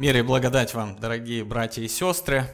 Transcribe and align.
Мир 0.00 0.16
и 0.16 0.22
благодать 0.22 0.74
вам, 0.74 0.96
дорогие 0.96 1.42
братья 1.42 1.82
и 1.82 1.88
сестры. 1.88 2.44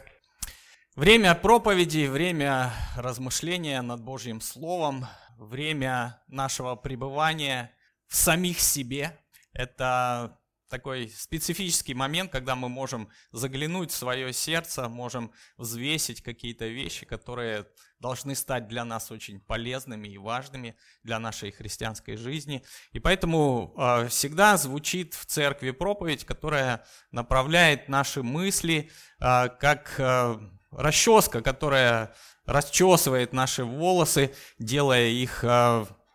Время 0.97 1.35
проповеди, 1.35 2.07
время 2.07 2.73
размышления 2.97 3.83
над 3.83 4.01
Божьим 4.01 4.41
Словом, 4.41 5.05
время 5.37 6.23
нашего 6.27 6.75
пребывания 6.75 7.71
в 8.07 8.17
самих 8.17 8.61
себе. 8.61 9.21
Это 9.53 10.39
такой 10.69 11.09
специфический 11.09 11.95
момент, 11.95 12.33
когда 12.33 12.55
мы 12.55 12.69
можем 12.69 13.09
заглянуть 13.33 13.91
в 13.91 13.97
свое 13.97 14.33
сердце, 14.33 14.89
можем 14.89 15.33
взвесить 15.57 16.23
какие-то 16.23 16.67
вещи, 16.67 17.07
которые 17.07 17.67
должны 18.01 18.35
стать 18.35 18.69
для 18.69 18.85
нас 18.85 19.11
очень 19.11 19.41
полезными 19.41 20.09
и 20.09 20.19
важными 20.19 20.77
для 21.03 21.19
нашей 21.19 21.53
христианской 21.53 22.17
жизни. 22.17 22.63
И 22.93 22.99
поэтому 23.01 23.75
э, 23.77 24.09
всегда 24.09 24.57
звучит 24.57 25.15
в 25.15 25.27
церкви 25.27 25.71
проповедь, 25.71 26.25
которая 26.25 26.85
направляет 27.13 27.89
наши 27.89 28.23
мысли 28.23 28.91
э, 29.21 29.49
как 29.49 29.95
э, 29.99 30.37
расческа, 30.71 31.41
которая 31.41 32.15
расчесывает 32.47 33.33
наши 33.33 33.65
волосы, 33.65 34.35
делая 34.59 35.09
их 35.09 35.43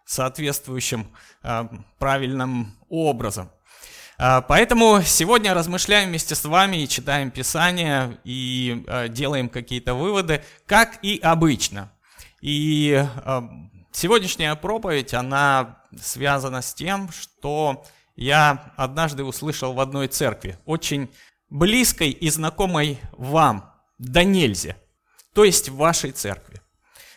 соответствующим 0.06 1.12
правильным 1.98 2.78
образом. 2.88 3.50
А, 4.22 4.42
поэтому 4.42 5.02
сегодня 5.02 5.54
размышляем 5.54 6.10
вместе 6.10 6.36
с 6.36 6.44
вами 6.44 6.84
и 6.84 6.90
читаем 6.90 7.32
Писание, 7.32 8.20
и 8.26 8.84
а, 8.86 9.08
делаем 9.08 9.48
какие-то 9.48 9.94
выводы, 9.94 10.44
как 10.66 11.00
и 11.02 11.20
обычно. 11.24 11.90
И 12.42 13.02
а, 13.02 13.50
сегодняшняя 13.94 14.54
проповедь, 14.56 15.14
она 15.14 15.84
связана 15.98 16.62
с 16.62 16.74
тем, 16.74 17.10
что 17.14 17.86
я 18.18 18.74
однажды 18.76 19.24
услышал 19.24 19.72
в 19.72 19.80
одной 19.80 20.10
церкви, 20.10 20.60
очень 20.66 21.10
близкой 21.50 22.10
и 22.10 22.30
знакомой 22.30 23.00
вам, 23.14 23.74
да 24.00 24.26
нельзя, 24.26 24.76
то 25.34 25.46
есть 25.46 25.70
в 25.70 25.78
вашей 25.78 26.12
церкви. 26.12 26.60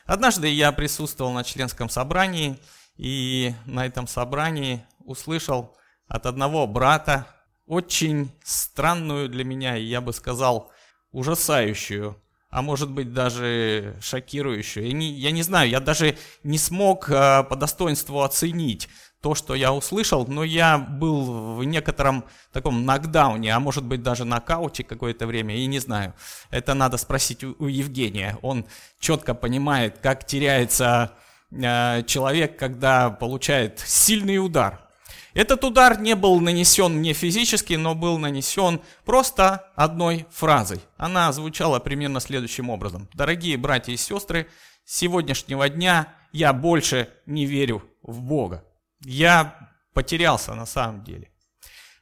Однажды 0.07 0.47
я 0.47 0.71
присутствовал 0.71 1.33
на 1.33 1.43
членском 1.43 1.89
собрании, 1.89 2.57
и 2.97 3.55
на 3.67 3.87
этом 3.87 4.07
собрании 4.07 4.85
услышал 5.01 5.77
от 6.13 6.27
одного 6.27 6.67
брата 6.67 7.27
очень 7.67 8.31
странную 8.45 9.31
для 9.31 9.45
меня, 9.45 9.77
я 9.77 10.03
бы 10.03 10.13
сказал, 10.13 10.71
ужасающую, 11.11 12.17
а 12.51 12.61
может 12.61 12.91
быть 12.91 13.15
даже 13.15 13.97
шокирующую. 14.03 14.87
Я 14.89 14.93
не, 14.93 15.11
я 15.11 15.31
не 15.31 15.43
знаю, 15.43 15.71
я 15.71 15.81
даже 15.81 16.19
не 16.43 16.59
смог 16.59 17.09
э, 17.09 17.45
по 17.45 17.57
достоинству 17.57 18.21
оценить 18.21 18.91
то, 19.23 19.35
что 19.35 19.55
я 19.55 19.73
услышал, 19.73 20.27
но 20.27 20.45
я 20.45 20.77
был 20.77 21.57
в 21.57 21.65
некотором 21.65 22.25
таком 22.53 22.85
нокдауне, 22.85 23.55
а 23.55 23.61
может 23.61 23.85
быть 23.85 24.03
даже 24.03 24.27
нокауте 24.27 24.85
какое-то 24.85 25.27
время, 25.27 25.57
и 25.57 25.65
не 25.65 25.79
знаю. 25.79 26.13
Это 26.51 26.75
надо 26.75 26.99
спросить 26.99 27.43
у, 27.43 27.67
Евгения. 27.67 28.37
Он 28.43 28.67
четко 29.01 29.33
понимает, 29.33 29.97
как 30.03 30.27
теряется 30.27 31.13
э, 31.51 32.03
человек, 32.03 32.59
когда 32.59 33.09
получает 33.09 33.79
сильный 33.79 34.37
удар. 34.37 34.92
Этот 35.35 35.65
удар 35.65 35.99
не 35.99 36.15
был 36.15 36.41
нанесен 36.41 36.93
мне 36.93 37.15
физически, 37.15 37.75
но 37.75 37.95
был 37.95 38.19
нанесен 38.19 38.81
просто 39.05 39.71
одной 39.77 40.27
фразой. 40.31 40.81
Она 40.97 41.33
звучала 41.33 41.79
примерно 41.79 42.21
следующим 42.21 42.69
образом. 42.69 43.09
Дорогие 43.15 43.57
братья 43.57 43.93
и 43.93 43.97
сестры, 43.97 44.49
с 44.85 44.99
сегодняшнего 44.99 45.69
дня 45.69 46.15
я 46.33 46.53
больше 46.53 47.09
не 47.27 47.47
верю 47.47 47.83
в 48.03 48.21
Бога. 48.21 48.65
Я 49.01 49.71
потерялся 49.95 50.55
на 50.55 50.67
самом 50.67 51.03
деле. 51.05 51.31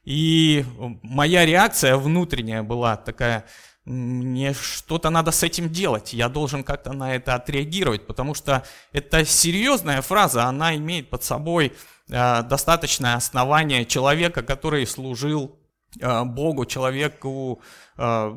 И 0.03 0.65
моя 1.03 1.45
реакция 1.45 1.95
внутренняя 1.95 2.63
была 2.63 2.97
такая, 2.97 3.45
мне 3.85 4.53
что-то 4.53 5.09
надо 5.09 5.31
с 5.31 5.43
этим 5.43 5.69
делать, 5.69 6.13
я 6.13 6.29
должен 6.29 6.63
как-то 6.63 6.93
на 6.93 7.15
это 7.15 7.35
отреагировать, 7.35 8.05
потому 8.07 8.33
что 8.33 8.63
это 8.93 9.25
серьезная 9.25 10.01
фраза, 10.01 10.45
она 10.45 10.75
имеет 10.75 11.09
под 11.09 11.23
собой 11.23 11.73
достаточное 12.11 13.15
основание 13.15 13.85
человека, 13.85 14.43
который 14.43 14.85
служил 14.85 15.57
э, 15.99 16.23
Богу, 16.25 16.65
человеку, 16.65 17.61
э, 17.97 18.35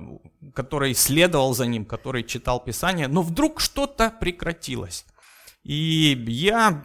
который 0.54 0.94
следовал 0.94 1.54
за 1.54 1.66
ним, 1.66 1.84
который 1.84 2.22
читал 2.22 2.60
Писание, 2.60 3.08
но 3.08 3.22
вдруг 3.22 3.60
что-то 3.60 4.10
прекратилось. 4.10 5.04
И 5.64 6.24
я 6.28 6.82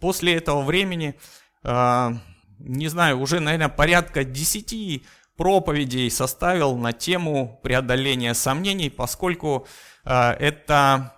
после 0.00 0.34
этого 0.34 0.62
времени, 0.62 1.14
не 1.62 2.88
знаю, 2.88 3.20
уже, 3.20 3.38
наверное, 3.40 3.68
порядка 3.68 4.24
10 4.24 5.02
проповедей 5.36 6.10
составил 6.10 6.74
на 6.78 6.94
тему 6.94 7.60
преодоления 7.62 8.32
сомнений, 8.32 8.88
поскольку 8.88 9.66
эта 10.04 11.12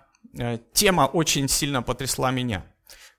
тема 0.73 1.03
очень 1.03 1.49
сильно 1.49 1.81
потрясла 1.81 2.33
меня. 2.33 2.65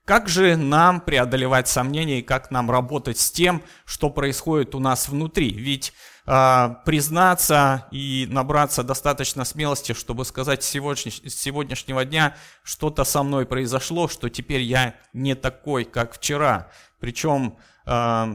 Как 0.08 0.26
же 0.26 0.56
нам 0.56 1.02
преодолевать 1.02 1.68
сомнения 1.68 2.20
и 2.20 2.22
как 2.22 2.50
нам 2.50 2.70
работать 2.70 3.18
с 3.18 3.30
тем, 3.30 3.62
что 3.84 4.08
происходит 4.08 4.74
у 4.74 4.78
нас 4.78 5.06
внутри? 5.06 5.50
Ведь 5.50 5.92
э, 6.24 6.74
признаться 6.86 7.86
и 7.90 8.26
набраться 8.30 8.82
достаточно 8.82 9.44
смелости, 9.44 9.92
чтобы 9.92 10.24
сказать 10.24 10.64
с, 10.64 10.66
сегодня, 10.66 11.12
с 11.12 11.34
сегодняшнего 11.34 12.06
дня 12.06 12.34
что-то 12.62 13.04
со 13.04 13.22
мной 13.22 13.44
произошло, 13.44 14.08
что 14.08 14.30
теперь 14.30 14.62
я 14.62 14.94
не 15.12 15.34
такой, 15.34 15.84
как 15.84 16.14
вчера. 16.14 16.70
Причем 17.00 17.58
э, 17.84 18.26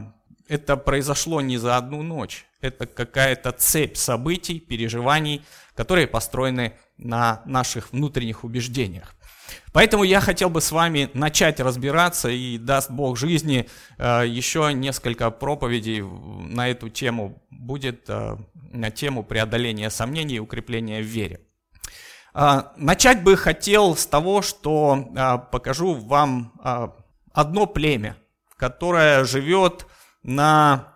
это 0.46 0.76
произошло 0.76 1.40
не 1.40 1.58
за 1.58 1.76
одну 1.76 2.04
ночь. 2.04 2.46
Это 2.60 2.86
какая-то 2.86 3.50
цепь 3.50 3.96
событий, 3.96 4.60
переживаний, 4.60 5.44
которые 5.74 6.06
построены 6.06 6.74
на 6.98 7.42
наших 7.46 7.90
внутренних 7.90 8.44
убеждениях. 8.44 9.16
Поэтому 9.72 10.04
я 10.04 10.20
хотел 10.20 10.50
бы 10.50 10.60
с 10.60 10.72
вами 10.72 11.10
начать 11.14 11.60
разбираться, 11.60 12.28
и 12.28 12.58
даст 12.58 12.90
Бог 12.90 13.16
жизни, 13.16 13.68
э, 13.98 14.24
еще 14.26 14.72
несколько 14.72 15.30
проповедей 15.30 16.02
на 16.02 16.68
эту 16.68 16.88
тему 16.88 17.42
будет, 17.50 18.04
э, 18.08 18.36
на 18.72 18.90
тему 18.90 19.22
преодоления 19.24 19.90
сомнений 19.90 20.36
и 20.36 20.40
укрепления 20.40 21.00
в 21.00 21.06
вере. 21.06 21.40
А, 22.32 22.72
начать 22.76 23.22
бы 23.22 23.36
хотел 23.36 23.96
с 23.96 24.06
того, 24.06 24.42
что 24.42 25.08
э, 25.16 25.38
покажу 25.50 25.94
вам 25.94 26.52
одно 27.32 27.66
племя, 27.66 28.16
которое 28.56 29.24
живет 29.24 29.86
на 30.22 30.94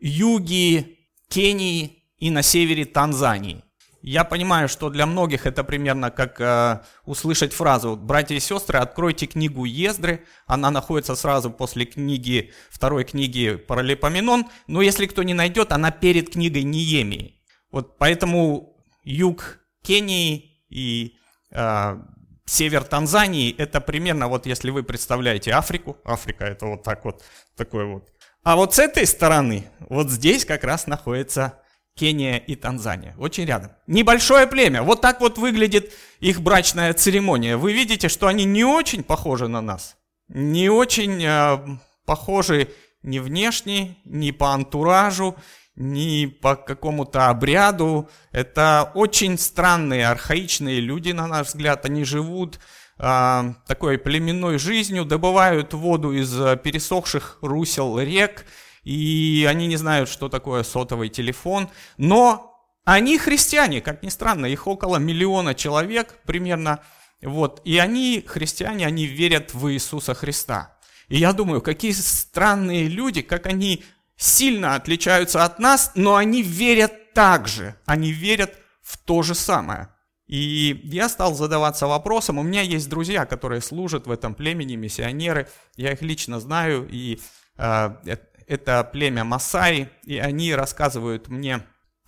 юге 0.00 0.96
Кении 1.28 2.02
и 2.18 2.30
на 2.30 2.42
севере 2.42 2.86
Танзании. 2.86 3.62
Я 4.02 4.24
понимаю, 4.24 4.68
что 4.68 4.88
для 4.88 5.04
многих 5.04 5.44
это 5.44 5.62
примерно 5.62 6.10
как 6.10 6.40
э, 6.40 6.80
услышать 7.04 7.52
фразу 7.52 7.96
«Братья 7.96 8.34
и 8.34 8.40
сестры, 8.40 8.78
откройте 8.78 9.26
книгу 9.26 9.66
Ездры». 9.66 10.24
Она 10.46 10.70
находится 10.70 11.14
сразу 11.14 11.50
после 11.50 11.84
книги, 11.84 12.52
второй 12.70 13.04
книги 13.04 13.56
Паралипоменон. 13.56 14.46
Но 14.66 14.80
если 14.80 15.04
кто 15.06 15.22
не 15.22 15.34
найдет, 15.34 15.72
она 15.72 15.90
перед 15.90 16.30
книгой 16.30 16.62
Ниемии. 16.62 17.42
Вот 17.70 17.98
поэтому 17.98 18.74
юг 19.04 19.58
Кении 19.82 20.62
и 20.70 21.16
э, 21.50 22.00
север 22.46 22.84
Танзании– 22.84 23.54
это 23.58 23.82
примерно 23.82 24.28
вот 24.28 24.46
если 24.46 24.70
вы 24.70 24.82
представляете 24.82 25.52
Африку. 25.52 25.98
Африка– 26.04 26.44
это 26.46 26.66
вот 26.66 26.82
так 26.82 27.04
вот, 27.04 27.22
такой 27.54 27.84
вот. 27.84 28.08
А 28.42 28.56
вот 28.56 28.74
с 28.74 28.78
этой 28.78 29.06
стороны, 29.06 29.70
вот 29.90 30.08
здесь 30.10 30.46
как 30.46 30.64
раз 30.64 30.86
находится 30.86 31.60
Кения 31.94 32.38
и 32.38 32.54
Танзания. 32.54 33.14
Очень 33.18 33.44
рядом. 33.44 33.72
Небольшое 33.86 34.46
племя. 34.46 34.82
Вот 34.82 35.00
так 35.00 35.20
вот 35.20 35.38
выглядит 35.38 35.92
их 36.20 36.40
брачная 36.40 36.92
церемония. 36.94 37.56
Вы 37.56 37.72
видите, 37.72 38.08
что 38.08 38.26
они 38.26 38.44
не 38.44 38.64
очень 38.64 39.02
похожи 39.02 39.48
на 39.48 39.60
нас. 39.60 39.96
Не 40.28 40.68
очень 40.70 41.22
э, 41.24 41.58
похожи 42.06 42.70
ни 43.02 43.18
внешне, 43.18 43.96
ни 44.04 44.30
по 44.30 44.52
антуражу, 44.52 45.36
ни 45.76 46.26
по 46.26 46.56
какому-то 46.56 47.28
обряду. 47.28 48.08
Это 48.32 48.92
очень 48.94 49.38
странные, 49.38 50.08
архаичные 50.08 50.80
люди, 50.80 51.12
на 51.12 51.26
наш 51.26 51.48
взгляд. 51.48 51.84
Они 51.84 52.04
живут 52.04 52.60
э, 52.98 53.54
такой 53.66 53.98
племенной 53.98 54.58
жизнью, 54.58 55.04
добывают 55.04 55.74
воду 55.74 56.12
из 56.12 56.38
э, 56.38 56.56
пересохших 56.56 57.38
русел 57.40 57.98
рек, 57.98 58.46
и 58.90 59.46
они 59.48 59.68
не 59.68 59.76
знают, 59.76 60.08
что 60.08 60.28
такое 60.28 60.64
сотовый 60.64 61.10
телефон, 61.10 61.68
но 61.96 62.60
они 62.84 63.18
христиане, 63.18 63.80
как 63.80 64.02
ни 64.02 64.08
странно, 64.08 64.46
их 64.46 64.66
около 64.66 64.96
миллиона 64.96 65.54
человек 65.54 66.18
примерно, 66.26 66.80
вот, 67.22 67.62
и 67.64 67.78
они 67.78 68.24
христиане, 68.26 68.84
они 68.88 69.06
верят 69.06 69.54
в 69.54 69.72
Иисуса 69.72 70.12
Христа. 70.14 70.76
И 71.06 71.18
я 71.18 71.32
думаю, 71.32 71.62
какие 71.62 71.92
странные 71.92 72.88
люди, 72.88 73.22
как 73.22 73.46
они 73.46 73.84
сильно 74.16 74.74
отличаются 74.74 75.44
от 75.44 75.60
нас, 75.60 75.92
но 75.94 76.16
они 76.16 76.42
верят 76.42 77.14
так 77.14 77.46
же, 77.46 77.76
они 77.86 78.10
верят 78.10 78.56
в 78.82 78.98
то 78.98 79.22
же 79.22 79.36
самое. 79.36 79.86
И 80.26 80.80
я 80.82 81.08
стал 81.08 81.36
задаваться 81.36 81.86
вопросом, 81.86 82.38
у 82.38 82.42
меня 82.42 82.62
есть 82.62 82.88
друзья, 82.88 83.24
которые 83.24 83.60
служат 83.60 84.08
в 84.08 84.10
этом 84.10 84.34
племени, 84.34 84.74
миссионеры, 84.74 85.48
я 85.76 85.92
их 85.92 86.02
лично 86.02 86.40
знаю, 86.40 86.88
и 86.90 87.20
э, 87.56 88.16
это 88.50 88.82
племя 88.82 89.22
Масаи, 89.22 89.88
и 90.04 90.18
они 90.18 90.52
рассказывают 90.56 91.28
мне 91.28 91.62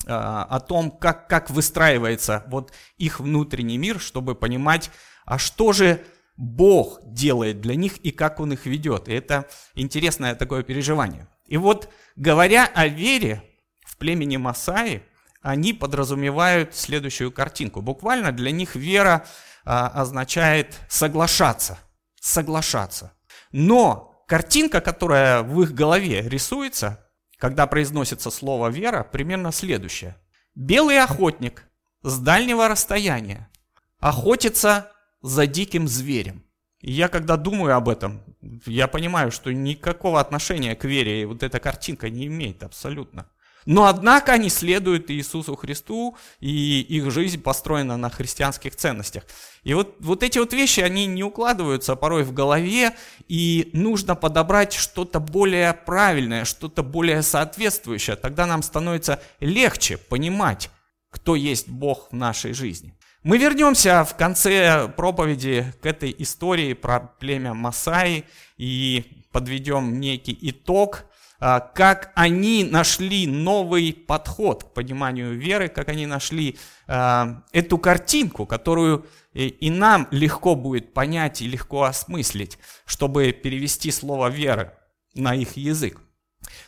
а, 0.07 0.43
о 0.43 0.59
том, 0.59 0.91
как, 0.91 1.29
как 1.29 1.51
выстраивается 1.51 2.43
вот 2.49 2.73
их 2.99 3.21
внутренний 3.21 3.79
мир, 3.79 4.01
чтобы 4.01 4.35
понимать, 4.35 4.91
а 5.25 5.39
что 5.39 5.73
же 5.73 6.05
Бог 6.37 6.99
делает 7.05 7.61
для 7.61 7.77
них 7.77 7.99
и 7.99 8.11
как 8.11 8.41
Он 8.41 8.53
их 8.53 8.67
ведет. 8.67 9.09
И 9.09 9.13
это 9.13 9.49
интересное 9.77 10.35
такое 10.35 10.65
переживание. 10.65 11.29
И 11.47 11.57
вот 11.57 11.89
говоря 12.17 12.69
о 12.75 12.89
вере 12.89 13.45
в 13.87 13.97
племени 13.97 14.37
Масаи, 14.37 15.05
они 15.43 15.73
подразумевают 15.73 16.75
следующую 16.75 17.31
картинку. 17.31 17.83
Буквально 17.83 18.33
для 18.33 18.51
них 18.51 18.75
вера 18.75 19.25
а, 19.65 19.87
означает 19.89 20.75
соглашаться, 20.89 21.79
соглашаться. 22.21 23.13
Но 23.53 24.12
картинка, 24.33 24.81
которая 24.81 25.43
в 25.43 25.61
их 25.61 25.75
голове 25.75 26.27
рисуется, 26.27 27.07
когда 27.37 27.67
произносится 27.67 28.31
слово 28.31 28.69
«вера», 28.69 29.05
примерно 29.05 29.53
следующая. 29.53 30.17
Белый 30.55 30.99
охотник 31.03 31.65
с 32.03 32.19
дальнего 32.19 32.67
расстояния 32.67 33.51
охотится 33.99 34.91
за 35.21 35.47
диким 35.47 35.87
зверем. 35.87 36.47
Я 36.81 37.09
когда 37.09 37.37
думаю 37.37 37.77
об 37.77 37.91
этом, 37.91 38.23
я 38.65 38.89
понимаю, 38.89 39.31
что 39.31 39.53
никакого 39.53 40.19
отношения 40.19 40.75
к 40.77 40.85
вере 40.87 41.27
вот 41.27 41.43
эта 41.43 41.61
картинка 41.61 42.09
не 42.09 42.25
имеет 42.29 42.63
абсолютно. 42.63 43.31
Но 43.67 43.87
однако 43.87 44.33
они 44.33 44.49
следуют 44.49 45.11
Иисусу 45.11 45.55
Христу, 45.55 46.17
и 46.41 46.81
их 46.81 47.11
жизнь 47.11 47.41
построена 47.41 47.97
на 47.97 48.11
христианских 48.11 48.77
ценностях. 48.77 49.25
И 49.63 49.75
вот, 49.75 49.97
вот 50.01 50.23
эти 50.23 50.39
вот 50.39 50.53
вещи, 50.53 50.81
они 50.81 51.07
не 51.07 51.23
укладываются 51.23 51.95
порой 51.95 52.25
в 52.25 52.33
голове, 52.33 52.95
и 53.29 53.71
нужно 53.73 54.17
подобрать 54.17 54.73
что-то 54.73 55.21
более 55.21 55.73
правильное, 55.73 56.45
что-то 56.45 56.83
более 56.83 57.23
соответствующее. 57.23 58.17
Тогда 58.17 58.47
нам 58.47 58.63
становится 58.63 59.23
легче 59.39 59.97
понимать, 59.97 60.71
кто 61.11 61.37
есть 61.37 61.69
Бог 61.69 62.09
в 62.11 62.15
нашей 62.15 62.55
жизни. 62.55 62.95
Мы 63.23 63.39
вернемся 63.39 64.03
в 64.05 64.17
конце 64.17 64.89
проповеди 64.97 65.73
к 65.81 65.87
этой 65.87 66.13
истории 66.19 66.73
про 66.73 66.99
племя 67.21 67.55
Масаи 67.55 68.25
и 68.57 69.25
подведем 69.31 70.01
некий 70.01 70.37
итог– 70.41 71.05
как 71.43 72.13
они 72.15 72.63
нашли 72.63 73.27
новый 73.27 73.93
подход 73.93 74.63
к 74.63 74.75
пониманию 74.75 75.37
веры, 75.37 75.69
как 75.69 75.89
они 75.89 76.07
нашли 76.07 76.57
а, 76.87 77.43
эту 77.51 77.79
картинку, 77.79 78.47
которую 78.47 79.07
и 79.33 79.69
нам 79.69 80.07
легко 80.13 80.55
будет 80.55 80.95
понять 80.95 81.43
и 81.43 81.49
легко 81.49 81.83
осмыслить, 81.83 82.59
чтобы 82.85 83.33
перевести 83.33 83.91
слово 83.91 84.29
веры 84.29 84.73
на 85.15 85.35
их 85.35 85.57
язык. 85.57 86.01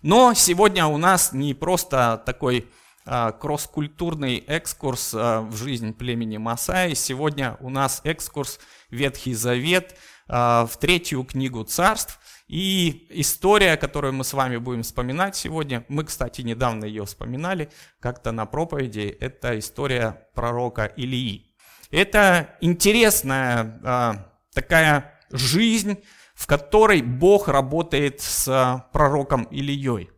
Но 0.03 0.35
сегодня 0.35 0.87
у 0.87 0.97
нас 0.97 1.33
не 1.33 1.55
просто 1.55 2.21
такой 2.27 2.67
а, 2.67 2.84
кросс-культурный 3.05 4.39
экскурс 4.39 5.13
в 5.13 5.57
жизнь 5.57 5.93
племени 5.93 6.39
Масаи. 6.39 6.95
Сегодня 6.95 7.57
у 7.61 7.71
нас 7.71 8.01
экскурс 8.05 8.59
Ветхий 8.91 9.35
Завет 9.35 9.97
в 10.27 10.71
третью 10.81 11.25
книгу 11.25 11.65
царств. 11.65 12.19
И 12.47 13.07
история, 13.11 13.77
которую 13.77 14.13
мы 14.13 14.25
с 14.25 14.35
вами 14.35 14.59
будем 14.59 14.83
вспоминать 14.83 15.35
сегодня, 15.35 15.85
мы, 15.89 16.05
кстати, 16.05 16.43
недавно 16.43 16.85
ее 16.85 17.05
вспоминали 17.07 17.71
как-то 18.01 18.33
на 18.33 18.45
проповеди, 18.45 19.17
это 19.21 19.59
история 19.59 20.29
пророка 20.35 20.85
Илии. 20.85 21.55
Это 21.91 22.57
интересная 22.61 23.81
а, 23.83 24.33
такая 24.53 25.21
жизнь, 25.31 26.03
в 26.35 26.47
которой 26.47 27.01
Бог 27.01 27.49
работает 27.49 28.21
с 28.21 28.85
пророком 28.93 29.45
Илией. 29.45 30.11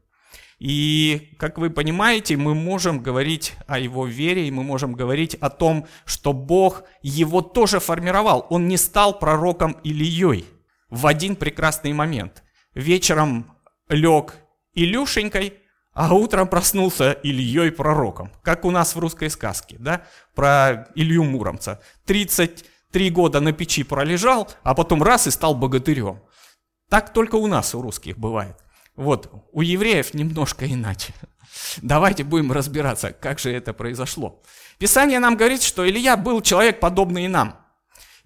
И, 0.58 1.35
как 1.38 1.58
вы 1.58 1.69
понимаете, 1.69 2.37
мы 2.37 2.55
можем 2.55 3.03
говорить 3.03 3.55
о 3.67 3.79
его 3.79 4.06
вере, 4.06 4.49
и 4.49 4.50
мы 4.50 4.62
можем 4.62 4.94
говорить 4.94 5.35
о 5.35 5.50
том, 5.50 5.87
что 6.06 6.32
Бог 6.32 6.85
его 7.03 7.43
тоже 7.43 7.79
формировал. 7.79 8.47
Он 8.49 8.67
не 8.67 8.79
стал 8.79 9.19
пророком 9.19 9.76
Ильей 9.85 10.47
в 10.88 11.06
один 11.06 11.37
прекрасный 11.37 11.93
момент. 11.93 12.43
Вечером 12.75 13.53
лег 13.88 14.35
Илюшенькой, 14.75 15.55
а 15.93 16.14
утром 16.14 16.49
проснулся 16.49 17.12
Ильей 17.12 17.70
пророком, 17.70 18.31
как 18.43 18.64
у 18.64 18.70
нас 18.70 18.94
в 18.94 18.99
русской 18.99 19.31
сказке, 19.31 19.76
да, 19.79 20.06
про 20.35 20.88
Илью 20.94 21.25
Муромца. 21.25 21.81
33 22.06 23.11
года 23.11 23.41
на 23.41 23.53
печи 23.53 23.82
пролежал, 23.82 24.50
а 24.62 24.75
потом 24.75 25.03
раз 25.03 25.26
и 25.26 25.31
стал 25.31 25.55
богатырем. 25.55 26.20
Так 26.88 27.12
только 27.12 27.37
у 27.37 27.47
нас, 27.47 27.75
у 27.75 27.82
русских, 27.82 28.17
бывает. 28.19 28.56
Вот, 28.96 29.31
у 29.52 29.60
евреев 29.60 30.14
немножко 30.14 30.66
иначе. 30.66 31.14
Давайте 31.82 32.25
будем 32.25 32.52
разбираться, 32.52 33.12
как 33.12 33.38
же 33.38 33.52
это 33.52 33.72
произошло. 33.72 34.43
Писание 34.78 35.19
нам 35.19 35.37
говорит, 35.37 35.62
что 35.62 35.88
Илья 35.88 36.16
был 36.16 36.40
человек, 36.40 36.81
подобный 36.81 37.28
нам– 37.28 37.60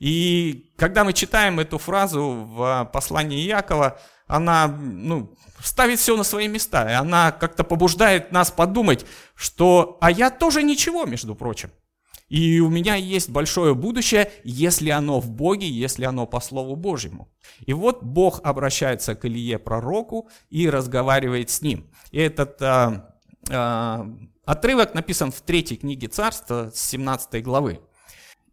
и 0.01 0.73
когда 0.79 1.05
мы 1.05 1.13
читаем 1.13 1.61
эту 1.61 1.77
фразу 1.79 2.49
в 2.51 2.91
послании 2.91 3.41
Якова, 3.41 4.01
она 4.27 4.67
ну, 4.67 5.37
ставит 5.63 5.99
все 5.99 6.17
на 6.17 6.25
свои 6.25 6.49
места. 6.49 6.91
И 6.91 6.95
она 6.95 7.33
как-то 7.33 7.65
побуждает 7.65 8.33
нас 8.33 8.51
подумать, 8.51 9.05
что 9.35 9.99
«а 10.01 10.11
я 10.11 10.31
тоже 10.31 10.63
ничего, 10.63 11.05
между 11.05 11.35
прочим». 11.35 11.71
И 12.31 12.61
у 12.61 12.71
меня 12.71 12.95
есть 12.95 13.29
большое 13.29 13.75
будущее, 13.75 14.31
если 14.45 14.91
оно 14.91 15.21
в 15.21 15.31
Боге, 15.31 15.69
если 15.69 16.05
оно 16.05 16.27
по 16.27 16.41
Слову 16.41 16.77
Божьему. 16.77 17.29
И 17.67 17.73
вот 17.73 18.03
Бог 18.03 18.41
обращается 18.45 19.17
к 19.17 19.27
Илье 19.27 19.59
пророку 19.59 20.29
и 20.49 20.71
разговаривает 20.71 21.51
с 21.51 21.61
ним. 21.61 21.91
И 22.13 22.19
этот 22.19 22.63
а, 22.63 23.17
а, 23.51 24.07
отрывок 24.45 24.95
написан 24.95 25.33
в 25.33 25.41
третьей 25.41 25.77
книге 25.77 26.07
Царства, 26.07 26.71
с 26.73 26.81
17 26.91 27.43
главы. 27.43 27.81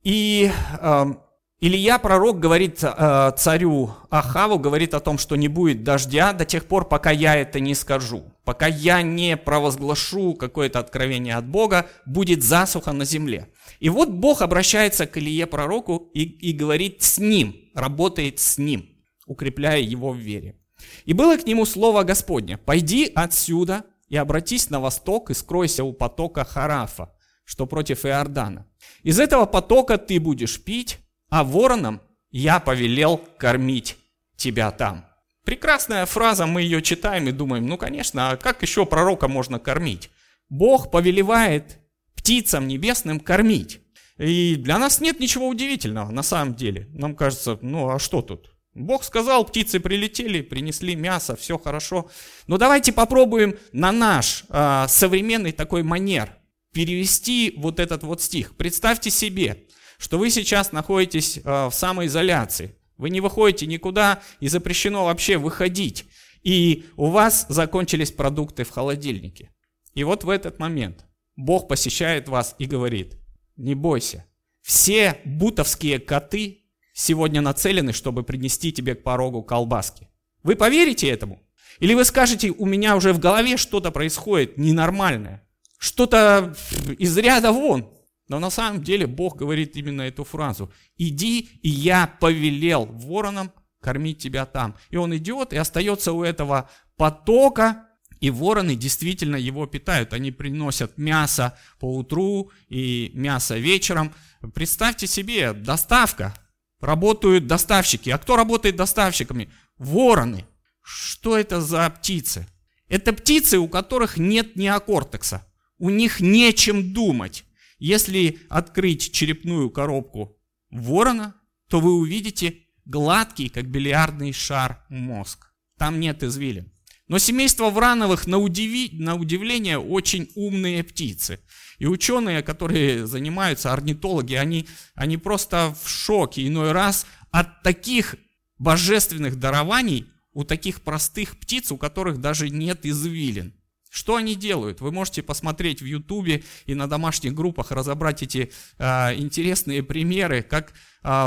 И 0.03 0.49
а, 0.79 1.11
Илья, 1.59 1.97
пророк, 1.97 2.39
говорит 2.39 2.83
э, 2.83 3.31
царю 3.35 3.91
Ахаву, 4.11 4.59
говорит 4.59 4.93
о 4.93 4.99
том, 4.99 5.17
что 5.17 5.35
не 5.35 5.47
будет 5.47 5.83
дождя 5.83 6.31
до 6.33 6.45
тех 6.45 6.65
пор, 6.65 6.87
пока 6.87 7.09
я 7.09 7.35
это 7.35 7.59
не 7.59 7.73
скажу. 7.73 8.31
Пока 8.43 8.67
я 8.67 9.01
не 9.01 9.35
провозглашу 9.35 10.35
какое-то 10.35 10.77
откровение 10.77 11.35
от 11.35 11.47
Бога, 11.47 11.87
будет 12.05 12.43
засуха 12.43 12.91
на 12.91 13.05
земле. 13.05 13.51
И 13.79 13.89
вот 13.89 14.09
Бог 14.09 14.43
обращается 14.43 15.07
к 15.07 15.17
Илье 15.17 15.47
пророку 15.47 16.11
и, 16.13 16.25
и 16.25 16.53
говорит 16.53 17.01
с 17.01 17.17
ним, 17.17 17.55
работает 17.73 18.39
с 18.39 18.59
ним, 18.59 18.89
укрепляя 19.25 19.79
его 19.79 20.11
в 20.11 20.17
вере. 20.17 20.59
И 21.05 21.13
было 21.13 21.37
к 21.37 21.47
нему 21.47 21.65
слово 21.65 22.03
Господне, 22.03 22.59
«Пойди 22.59 23.11
отсюда 23.15 23.83
и 24.09 24.15
обратись 24.15 24.69
на 24.69 24.79
восток 24.79 25.31
и 25.31 25.33
скройся 25.33 25.83
у 25.83 25.91
потока 25.91 26.45
Харафа, 26.45 27.11
что 27.45 27.65
против 27.65 28.05
Иордана. 28.05 28.67
Из 29.01 29.19
этого 29.19 29.47
потока 29.47 29.97
ты 29.97 30.19
будешь 30.19 30.63
пить, 30.63 30.99
а 31.29 31.43
воронам 31.43 32.01
я 32.31 32.59
повелел 32.59 33.17
кормить 33.37 33.97
тебя 34.35 34.71
там. 34.71 35.05
Прекрасная 35.43 36.05
фраза, 36.05 36.45
мы 36.45 36.61
ее 36.61 36.81
читаем 36.81 37.27
и 37.27 37.31
думаем, 37.31 37.65
ну 37.67 37.77
конечно, 37.77 38.31
а 38.31 38.37
как 38.37 38.61
еще 38.61 38.85
пророка 38.85 39.27
можно 39.27 39.59
кормить? 39.59 40.09
Бог 40.49 40.91
повелевает 40.91 41.79
птицам 42.15 42.67
небесным 42.67 43.19
кормить. 43.19 43.81
И 44.17 44.55
для 44.55 44.77
нас 44.77 44.99
нет 44.99 45.19
ничего 45.19 45.47
удивительного 45.47 46.11
на 46.11 46.23
самом 46.23 46.55
деле. 46.55 46.87
Нам 46.91 47.15
кажется, 47.15 47.57
ну 47.61 47.89
а 47.89 47.99
что 47.99 48.21
тут? 48.21 48.51
Бог 48.73 49.03
сказал, 49.03 49.45
птицы 49.45 49.79
прилетели, 49.79 50.41
принесли 50.41 50.95
мясо, 50.95 51.35
все 51.35 51.57
хорошо. 51.57 52.09
Но 52.45 52.57
давайте 52.57 52.91
попробуем 52.91 53.57
на 53.71 53.91
наш 53.91 54.43
э, 54.49 54.85
современный 54.87 55.51
такой 55.51 55.81
манер 55.81 56.35
перевести 56.73 57.55
вот 57.57 57.79
этот 57.79 58.03
вот 58.03 58.21
стих. 58.21 58.55
Представьте 58.55 59.09
себе, 59.09 59.65
что 59.97 60.17
вы 60.17 60.29
сейчас 60.29 60.71
находитесь 60.71 61.37
э, 61.37 61.41
в 61.67 61.71
самоизоляции. 61.71 62.75
Вы 62.97 63.09
не 63.09 63.21
выходите 63.21 63.65
никуда 63.65 64.21
и 64.39 64.47
запрещено 64.47 65.05
вообще 65.05 65.37
выходить. 65.37 66.05
И 66.43 66.85
у 66.95 67.07
вас 67.07 67.45
закончились 67.49 68.11
продукты 68.11 68.63
в 68.63 68.69
холодильнике. 68.69 69.51
И 69.93 70.03
вот 70.03 70.23
в 70.23 70.29
этот 70.29 70.59
момент 70.59 71.05
Бог 71.35 71.67
посещает 71.67 72.29
вас 72.29 72.55
и 72.57 72.65
говорит, 72.65 73.17
не 73.55 73.75
бойся, 73.75 74.25
все 74.61 75.19
бутовские 75.25 75.99
коты 75.99 76.63
сегодня 76.93 77.41
нацелены, 77.41 77.93
чтобы 77.93 78.23
принести 78.23 78.71
тебе 78.71 78.95
к 78.95 79.03
порогу 79.03 79.43
колбаски. 79.43 80.09
Вы 80.43 80.55
поверите 80.55 81.09
этому? 81.09 81.41
Или 81.79 81.93
вы 81.93 82.05
скажете, 82.05 82.49
у 82.49 82.65
меня 82.65 82.95
уже 82.95 83.13
в 83.13 83.19
голове 83.19 83.57
что-то 83.57 83.91
происходит 83.91 84.57
ненормальное, 84.57 85.47
что-то 85.77 86.55
из 86.97 87.15
ряда 87.17 87.51
вон, 87.51 87.89
но 88.27 88.39
на 88.39 88.49
самом 88.49 88.83
деле 88.83 89.07
Бог 89.07 89.37
говорит 89.37 89.75
именно 89.75 90.01
эту 90.01 90.23
фразу. 90.23 90.71
«Иди, 90.97 91.49
и 91.61 91.69
я 91.69 92.07
повелел 92.19 92.85
воронам 92.85 93.51
кормить 93.81 94.21
тебя 94.21 94.45
там». 94.45 94.75
И 94.89 94.97
он 94.97 95.15
идет 95.15 95.53
и 95.53 95.57
остается 95.57 96.11
у 96.11 96.23
этого 96.23 96.69
потока, 96.97 97.87
и 98.19 98.29
вороны 98.29 98.75
действительно 98.75 99.35
его 99.35 99.65
питают. 99.67 100.13
Они 100.13 100.31
приносят 100.31 100.97
мясо 100.97 101.57
по 101.79 101.95
утру 101.95 102.51
и 102.67 103.11
мясо 103.13 103.57
вечером. 103.57 104.13
Представьте 104.53 105.07
себе, 105.07 105.53
доставка. 105.53 106.33
Работают 106.79 107.47
доставщики. 107.47 108.09
А 108.09 108.17
кто 108.17 108.35
работает 108.35 108.75
доставщиками? 108.75 109.49
Вороны. 109.77 110.45
Что 110.81 111.37
это 111.37 111.61
за 111.61 111.89
птицы? 111.89 112.47
Это 112.87 113.13
птицы, 113.13 113.59
у 113.59 113.67
которых 113.67 114.17
нет 114.17 114.55
неокортекса. 114.55 115.45
У 115.77 115.89
них 115.89 116.19
нечем 116.19 116.93
думать. 116.93 117.43
Если 117.79 118.39
открыть 118.49 119.11
черепную 119.11 119.69
коробку 119.69 120.37
ворона, 120.69 121.35
то 121.69 121.79
вы 121.79 121.93
увидите 121.93 122.63
гладкий, 122.85 123.49
как 123.49 123.69
бильярдный 123.69 124.33
шар, 124.33 124.85
мозг. 124.89 125.51
Там 125.77 125.99
нет 125.99 126.23
извилин. 126.23 126.71
Но 127.07 127.19
семейство 127.19 127.69
Врановых, 127.69 128.27
на, 128.27 128.37
удиви, 128.37 128.89
на 128.93 129.15
удивление, 129.15 129.77
очень 129.77 130.29
умные 130.35 130.83
птицы. 130.83 131.39
И 131.79 131.85
ученые, 131.85 132.41
которые 132.41 133.07
занимаются, 133.07 133.71
орнитологи, 133.71 134.33
они, 134.33 134.67
они 134.95 135.17
просто 135.17 135.73
в 135.81 135.87
шоке 135.87 136.45
иной 136.45 136.73
раз 136.73 137.05
от 137.31 137.61
таких 137.63 138.15
божественных 138.57 139.39
дарований 139.39 140.07
у 140.33 140.43
таких 140.43 140.81
простых 140.81 141.39
птиц, 141.39 141.71
у 141.71 141.77
которых 141.77 142.19
даже 142.19 142.49
нет 142.49 142.85
извилин. 142.85 143.53
Что 143.97 144.15
они 144.15 144.35
делают? 144.35 144.79
Вы 144.79 144.91
можете 144.91 145.23
посмотреть 145.23 145.81
в 145.81 145.85
Ютубе 145.85 146.43
и 146.67 146.75
на 146.75 146.87
домашних 146.87 147.33
группах 147.33 147.71
разобрать 147.71 148.21
эти 148.21 148.51
э, 148.77 149.15
интересные 149.15 149.81
примеры, 149.81 150.43
как 150.43 150.69
э, 150.69 150.73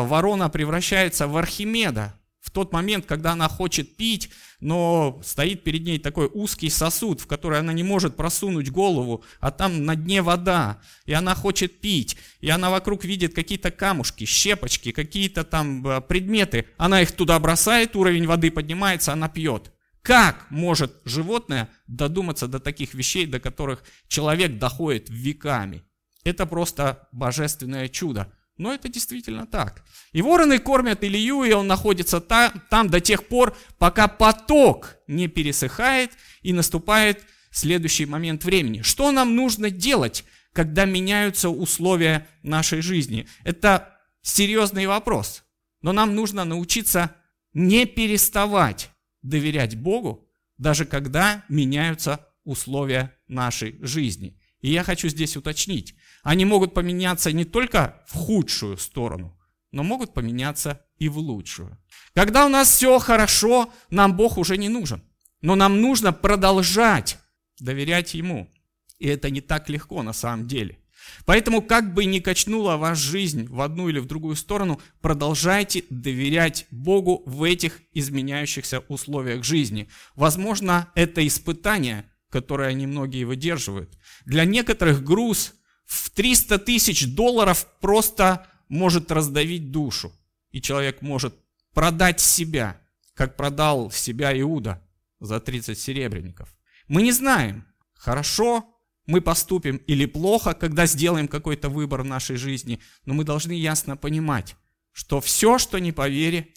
ворона 0.05 0.49
превращается 0.49 1.27
в 1.27 1.37
Архимеда 1.37 2.15
в 2.41 2.53
тот 2.53 2.73
момент, 2.73 3.07
когда 3.07 3.33
она 3.33 3.49
хочет 3.49 3.97
пить, 3.97 4.31
но 4.61 5.21
стоит 5.25 5.65
перед 5.65 5.83
ней 5.83 5.99
такой 5.99 6.31
узкий 6.33 6.71
сосуд, 6.71 7.21
в 7.21 7.27
который 7.27 7.59
она 7.59 7.73
не 7.73 7.83
может 7.83 8.15
просунуть 8.15 8.71
голову, 8.71 9.25
а 9.41 9.51
там 9.51 9.85
на 9.85 9.97
дне 9.97 10.23
вода, 10.23 10.81
и 11.07 11.13
она 11.13 11.35
хочет 11.35 11.81
пить, 11.81 12.17
и 12.41 12.51
она 12.51 12.71
вокруг 12.71 13.05
видит 13.05 13.35
какие-то 13.35 13.73
камушки, 13.73 14.25
щепочки, 14.27 14.93
какие-то 14.93 15.43
там 15.43 15.85
э, 15.85 16.01
предметы, 16.03 16.67
она 16.77 17.03
их 17.03 17.11
туда 17.11 17.37
бросает, 17.41 17.97
уровень 17.97 18.29
воды 18.29 18.53
поднимается, 18.53 19.13
она 19.13 19.29
пьет. 19.29 19.73
Как 20.03 20.51
может 20.51 21.01
животное 21.05 21.69
додуматься 21.87 22.49
до 22.49 22.59
таких 22.59 22.95
вещей, 22.95 23.27
до 23.27 23.39
которых 23.39 23.83
человек 24.09 24.59
доходит 24.59 25.09
веками? 25.11 25.85
Это 26.25 26.47
просто 26.47 27.09
божественное 27.13 27.89
чудо. 27.89 28.33
Но 28.57 28.75
это 28.75 28.89
действительно 28.91 29.47
так. 29.47 29.83
И 30.13 30.21
вороны 30.21 30.59
кормят 30.59 31.03
Илью, 31.03 31.45
и 31.45 31.53
он 31.53 31.67
находится 31.67 32.21
там, 32.21 32.63
там 32.69 32.91
до 32.91 33.01
тех 33.01 33.27
пор, 33.27 33.57
пока 33.79 34.07
поток 34.07 34.97
не 35.07 35.29
пересыхает 35.29 36.13
и 36.43 36.53
наступает 36.53 37.25
следующий 37.51 38.05
момент 38.05 38.45
времени. 38.45 38.83
Что 38.83 39.13
нам 39.13 39.35
нужно 39.35 39.71
делать, 39.71 40.25
когда 40.53 40.85
меняются 40.85 41.49
условия 41.49 42.27
нашей 42.43 42.83
жизни? 42.83 43.27
Это 43.45 43.99
серьезный 44.21 44.87
вопрос. 44.87 45.43
Но 45.81 45.93
нам 45.93 46.15
нужно 46.15 46.45
научиться 46.45 47.15
не 47.55 47.87
переставать 47.87 48.91
доверять 49.23 49.77
Богу, 49.77 50.29
даже 50.59 50.85
когда 50.85 51.45
меняются 51.49 52.27
условия 52.45 53.17
нашей 53.29 53.79
жизни. 53.81 54.39
И 54.61 54.71
я 54.71 54.85
хочу 54.85 55.09
здесь 55.09 55.37
уточнить, 55.37 55.95
они 56.23 56.45
могут 56.45 56.75
поменяться 56.75 57.33
не 57.33 57.45
только 57.45 58.03
в 58.07 58.15
худшую 58.15 58.77
сторону, 58.77 59.39
но 59.73 59.83
могут 59.83 60.13
поменяться 60.13 60.85
и 60.99 61.09
в 61.09 61.19
лучшую. 61.19 61.79
Когда 62.15 62.45
у 62.45 62.49
нас 62.49 62.71
все 62.71 62.99
хорошо, 62.99 63.73
нам 63.89 64.17
Бог 64.17 64.37
уже 64.37 64.59
не 64.59 64.69
нужен. 64.69 65.03
Но 65.41 65.55
нам 65.55 65.81
нужно 65.81 66.13
продолжать 66.13 67.19
доверять 67.59 68.15
Ему. 68.15 68.51
И 68.99 69.09
это 69.09 69.31
не 69.31 69.41
так 69.41 69.69
легко 69.71 70.03
на 70.03 70.13
самом 70.13 70.47
деле. 70.47 70.79
Поэтому, 71.25 71.63
как 71.63 71.95
бы 71.95 72.05
ни 72.05 72.19
качнула 72.19 72.77
ваша 72.77 73.01
жизнь 73.01 73.47
в 73.49 73.61
одну 73.61 73.89
или 73.89 73.99
в 73.99 74.07
другую 74.07 74.37
сторону, 74.37 74.81
продолжайте 75.01 75.85
доверять 75.91 76.67
Богу 76.71 77.23
в 77.27 77.43
этих 77.43 77.81
изменяющихся 77.93 78.81
условиях 78.89 79.45
жизни. 79.45 79.89
Возможно, 80.15 80.91
это 80.95 81.27
испытание, 81.27 82.05
которое 82.29 82.69
они 82.69 82.87
многие 82.87 83.25
выдерживают. 83.25 83.99
Для 84.25 84.45
некоторых 84.45 85.03
груз 85.05 85.55
в 85.85 86.11
300 86.11 86.59
тысяч 86.59 87.07
долларов 87.07 87.67
просто 87.81 88.47
может 88.69 89.11
раздавить 89.11 89.71
душу. 89.71 90.13
И 90.51 90.61
человек 90.61 91.03
может 91.03 91.35
продать 91.75 92.21
себя, 92.21 92.81
как 93.15 93.37
продал 93.37 93.91
себя 93.91 94.39
Иуда 94.41 94.83
за 95.21 95.41
30 95.41 95.79
серебряников. 95.79 96.57
Мы 96.89 97.03
не 97.03 97.13
знаем, 97.13 97.67
хорошо 97.95 98.65
мы 99.11 99.21
поступим 99.21 99.79
или 99.89 100.07
плохо, 100.07 100.55
когда 100.55 100.87
сделаем 100.87 101.27
какой-то 101.27 101.69
выбор 101.69 102.03
в 102.03 102.07
нашей 102.07 102.37
жизни, 102.37 102.81
но 103.05 103.13
мы 103.13 103.25
должны 103.25 103.53
ясно 103.53 103.97
понимать, 103.97 104.55
что 104.93 105.21
все, 105.21 105.59
что 105.59 105.79
не 105.79 105.91
по 105.91 106.09
вере, 106.09 106.55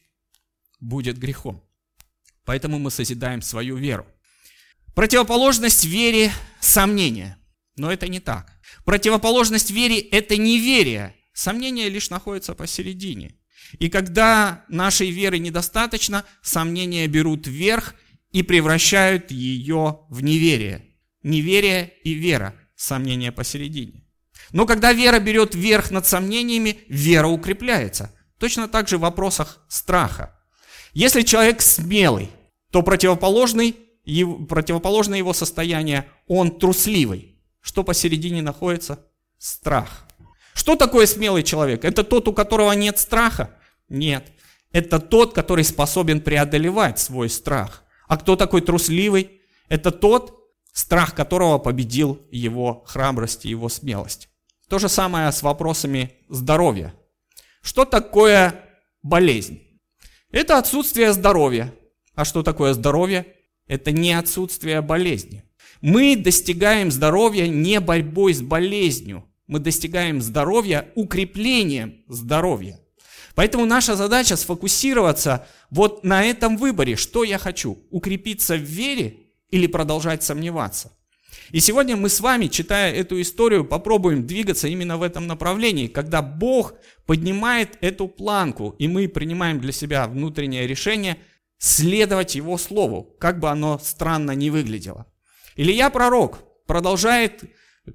будет 0.79 1.17
грехом. 1.17 1.63
Поэтому 2.45 2.77
мы 2.77 2.91
созидаем 2.91 3.41
свою 3.41 3.75
веру. 3.75 4.05
Противоположность 4.93 5.85
вере– 5.85 6.31
сомнение. 6.61 7.37
Но 7.75 7.91
это 7.91 8.07
не 8.07 8.19
так. 8.19 8.53
Противоположность 8.85 9.71
вере– 9.71 9.99
это 10.11 10.37
неверие. 10.37 11.15
Сомнение 11.33 11.89
лишь 11.89 12.11
находится 12.11 12.53
посередине. 12.53 13.35
И 13.79 13.89
когда 13.89 14.63
нашей 14.67 15.09
веры 15.09 15.39
недостаточно, 15.39 16.23
сомнения 16.43 17.07
берут 17.07 17.47
верх 17.47 17.95
и 18.31 18.43
превращают 18.43 19.31
ее 19.31 20.01
в 20.09 20.21
неверие 20.21 20.92
неверие 21.23 21.93
и 22.03 22.13
вера, 22.13 22.53
сомнение 22.75 23.31
посередине. 23.31 24.03
Но 24.51 24.65
когда 24.65 24.93
вера 24.93 25.19
берет 25.19 25.55
верх 25.55 25.91
над 25.91 26.05
сомнениями, 26.05 26.79
вера 26.87 27.27
укрепляется. 27.27 28.13
Точно 28.37 28.67
так 28.67 28.87
же 28.87 28.97
в 28.97 29.01
вопросах 29.01 29.63
страха. 29.67 30.37
Если 30.93 31.23
человек 31.23 31.61
смелый, 31.61 32.29
то 32.71 32.83
противоположный, 32.83 33.75
противоположное 34.47 35.17
его 35.17 35.33
состояние, 35.33 36.07
он 36.27 36.59
трусливый. 36.59 37.39
Что 37.61 37.83
посередине 37.83 38.41
находится? 38.41 38.99
Страх. 39.37 40.07
Что 40.53 40.75
такое 40.75 41.07
смелый 41.07 41.43
человек? 41.43 41.85
Это 41.85 42.03
тот, 42.03 42.27
у 42.27 42.33
которого 42.33 42.73
нет 42.73 42.99
страха? 42.99 43.55
Нет. 43.89 44.27
Это 44.71 44.99
тот, 44.99 45.33
который 45.33 45.63
способен 45.63 46.21
преодолевать 46.21 46.99
свой 46.99 47.29
страх. 47.29 47.83
А 48.07 48.17
кто 48.17 48.35
такой 48.35 48.61
трусливый? 48.61 49.41
Это 49.69 49.91
тот, 49.91 50.42
страх 50.73 51.15
которого 51.15 51.59
победил 51.59 52.19
его 52.31 52.83
храбрость 52.85 53.45
и 53.45 53.49
его 53.49 53.69
смелость. 53.69 54.27
То 54.67 54.79
же 54.79 54.89
самое 54.89 55.31
с 55.31 55.43
вопросами 55.43 56.13
здоровья. 56.29 56.93
Что 57.61 57.85
такое 57.85 58.59
болезнь? 59.03 59.61
Это 60.31 60.57
отсутствие 60.57 61.13
здоровья. 61.13 61.73
А 62.15 62.25
что 62.25 62.43
такое 62.43 62.73
здоровье? 62.73 63.27
Это 63.67 63.91
не 63.91 64.13
отсутствие 64.13 64.81
болезни. 64.81 65.43
Мы 65.81 66.15
достигаем 66.15 66.91
здоровья 66.91 67.47
не 67.47 67.79
борьбой 67.79 68.33
с 68.33 68.41
болезнью. 68.41 69.25
Мы 69.47 69.59
достигаем 69.59 70.21
здоровья 70.21 70.89
укреплением 70.95 72.03
здоровья. 72.07 72.79
Поэтому 73.35 73.65
наша 73.65 73.95
задача 73.95 74.35
сфокусироваться 74.35 75.47
вот 75.69 76.03
на 76.03 76.23
этом 76.23 76.57
выборе. 76.57 76.95
Что 76.95 77.23
я 77.23 77.37
хочу? 77.37 77.79
Укрепиться 77.89 78.55
в 78.55 78.61
вере 78.61 79.22
или 79.53 79.67
продолжать 79.67 80.23
сомневаться. 80.23 80.91
И 81.51 81.59
сегодня 81.59 81.95
мы 81.95 82.09
с 82.09 82.19
вами, 82.21 82.47
читая 82.47 82.91
эту 82.91 83.21
историю, 83.21 83.65
попробуем 83.65 84.25
двигаться 84.25 84.67
именно 84.67 84.97
в 84.97 85.03
этом 85.03 85.27
направлении, 85.27 85.85
когда 85.85 86.23
Бог 86.23 86.73
поднимает 87.05 87.77
эту 87.79 88.07
планку, 88.07 88.75
и 88.79 88.87
мы 88.87 89.07
принимаем 89.07 89.59
для 89.59 89.71
себя 89.71 90.07
внутреннее 90.07 90.65
решение 90.65 91.17
следовать 91.59 92.33
Его 92.33 92.57
Слову, 92.57 93.15
как 93.19 93.39
бы 93.39 93.51
оно 93.51 93.79
странно 93.83 94.31
ни 94.31 94.49
выглядело. 94.49 95.05
Илья 95.55 95.91
пророк 95.91 96.39
продолжает 96.65 97.43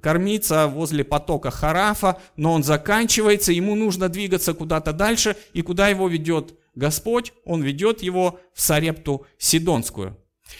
кормиться 0.01 0.67
возле 0.67 1.03
потока 1.03 1.51
Харафа, 1.51 2.21
но 2.37 2.53
он 2.53 2.63
заканчивается, 2.63 3.51
ему 3.51 3.75
нужно 3.75 4.07
двигаться 4.07 4.53
куда-то 4.53 4.93
дальше, 4.93 5.35
и 5.51 5.61
куда 5.61 5.89
его 5.89 6.07
ведет 6.07 6.57
Господь? 6.73 7.33
Он 7.43 7.61
ведет 7.61 8.01
его 8.01 8.39
в 8.53 8.61
Сарепту 8.61 9.25
Сидонскую. 9.37 10.17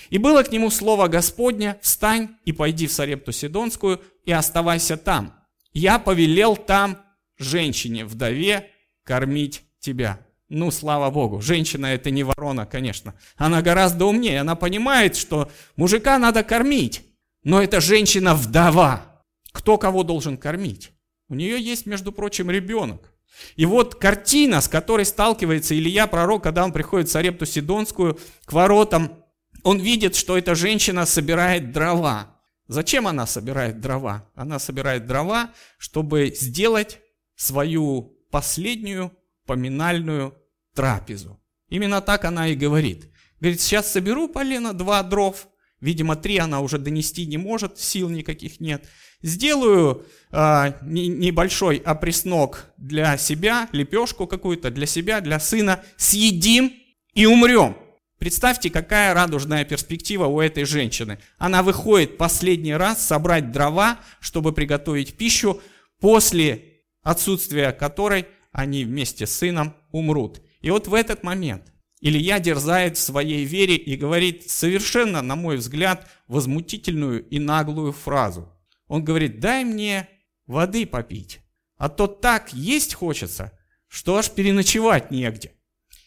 И 0.10 0.17
было 0.17 0.43
к 0.43 0.51
нему 0.51 0.69
слово 0.69 1.08
Господня, 1.08 1.77
встань 1.81 2.36
и 2.46 2.51
пойди 2.51 2.88
в 2.88 2.91
Сарепту 2.91 3.31
Сидонскую 3.31 4.01
и 4.25 4.31
оставайся 4.31 4.98
там. 4.98 5.34
Я 5.74 6.00
повелел 6.00 6.55
там 6.55 7.00
женщине, 7.38 8.05
вдове, 8.05 8.69
кормить 9.03 9.63
тебя. 9.79 10.25
Ну, 10.50 10.72
слава 10.72 11.12
Богу, 11.12 11.41
женщина 11.41 11.88
это 11.88 12.10
не 12.10 12.24
ворона, 12.24 12.65
конечно. 12.65 13.13
Она 13.38 13.62
гораздо 13.62 14.05
умнее, 14.05 14.41
она 14.41 14.55
понимает, 14.55 15.15
что 15.15 15.51
мужика 15.75 16.17
надо 16.17 16.43
кормить. 16.43 17.03
Но 17.43 17.62
это 17.62 17.79
женщина-вдова. 17.79 19.24
Кто 19.51 19.77
кого 19.77 20.03
должен 20.03 20.38
кормить? 20.38 20.91
У 21.29 21.36
нее 21.36 21.62
есть, 21.62 21.86
между 21.86 22.12
прочим, 22.12 22.50
ребенок. 22.50 23.13
И 23.55 23.65
вот 23.65 23.96
картина, 23.96 24.60
с 24.60 24.67
которой 24.67 25.05
сталкивается 25.05 25.77
Илья, 25.77 26.08
пророк, 26.08 26.43
когда 26.43 26.63
он 26.63 26.72
приходит 26.72 27.08
в 27.08 27.12
Сарепту 27.12 27.46
Сидонскую, 27.46 28.19
к 28.46 28.51
воротам 28.51 29.18
он 29.63 29.80
видит, 29.80 30.16
что 30.16 30.38
эта 30.38 30.56
женщина 30.56 31.06
собирает 31.06 31.72
дрова. 31.72 32.36
Зачем 32.68 33.08
она 33.08 33.25
собирает 33.25 33.80
дрова? 33.80 34.30
Она 34.36 34.60
собирает 34.60 35.06
дрова, 35.06 35.51
чтобы 35.78 36.34
сделать 36.36 37.00
свою 37.36 38.18
последнюю 38.32 39.12
поминальную 39.46 40.36
трапезу. 40.75 41.42
Именно 41.70 42.01
так 42.01 42.25
она 42.25 42.48
и 42.48 42.56
говорит. 42.56 43.12
Говорит, 43.39 43.62
сейчас 43.62 43.92
соберу 43.92 44.28
полено 44.28 44.74
два 44.74 45.01
дров 45.04 45.48
Видимо, 45.82 46.16
три 46.16 46.38
она 46.38 46.60
уже 46.60 46.78
донести 46.78 47.25
не 47.25 47.38
может, 47.38 47.80
сил 47.80 48.10
никаких 48.10 48.60
нет. 48.60 48.86
Сделаю 49.22 50.06
э, 50.32 50.74
не, 50.82 51.08
небольшой 51.08 51.78
опреснок 51.78 52.72
для 52.78 53.18
себя, 53.18 53.70
лепешку 53.72 54.28
какую-то 54.28 54.72
для 54.72 54.86
себя, 54.86 55.22
для 55.22 55.39
сына. 55.39 55.84
Съедим 55.96 56.74
и 57.13 57.25
умрем. 57.25 57.78
Представьте, 58.19 58.69
какая 58.69 59.13
радужная 59.13 59.63
перспектива 59.63 60.25
у 60.25 60.41
этой 60.41 60.65
женщины. 60.65 61.19
Она 61.38 61.63
выходит 61.63 62.17
последний 62.17 62.73
раз 62.73 63.05
собрать 63.05 63.51
дрова, 63.51 63.99
чтобы 64.19 64.51
приготовить 64.51 65.15
пищу, 65.15 65.61
после 66.01 66.81
отсутствия 67.01 67.71
которой 67.71 68.27
они 68.51 68.83
вместе 68.83 69.25
с 69.25 69.38
сыном 69.38 69.73
умрут. 69.91 70.41
И 70.59 70.69
вот 70.69 70.88
в 70.88 70.93
этот 70.93 71.23
момент 71.23 71.71
Илья 72.01 72.39
дерзает 72.39 72.97
в 72.97 73.01
своей 73.01 73.45
вере 73.45 73.75
и 73.75 73.95
говорит 73.95 74.49
совершенно, 74.49 75.21
на 75.21 75.38
мой 75.38 75.55
взгляд, 75.55 76.05
возмутительную 76.27 77.25
и 77.25 77.39
наглую 77.39 77.93
фразу. 77.93 78.51
Он 78.88 79.03
говорит, 79.03 79.39
дай 79.39 79.63
мне 79.63 80.09
воды 80.45 80.85
попить, 80.85 81.39
а 81.77 81.88
то 81.88 82.07
так 82.07 82.51
есть 82.51 82.95
хочется, 82.95 83.57
что 83.88 84.17
аж 84.17 84.29
переночевать 84.29 85.09
негде. 85.09 85.53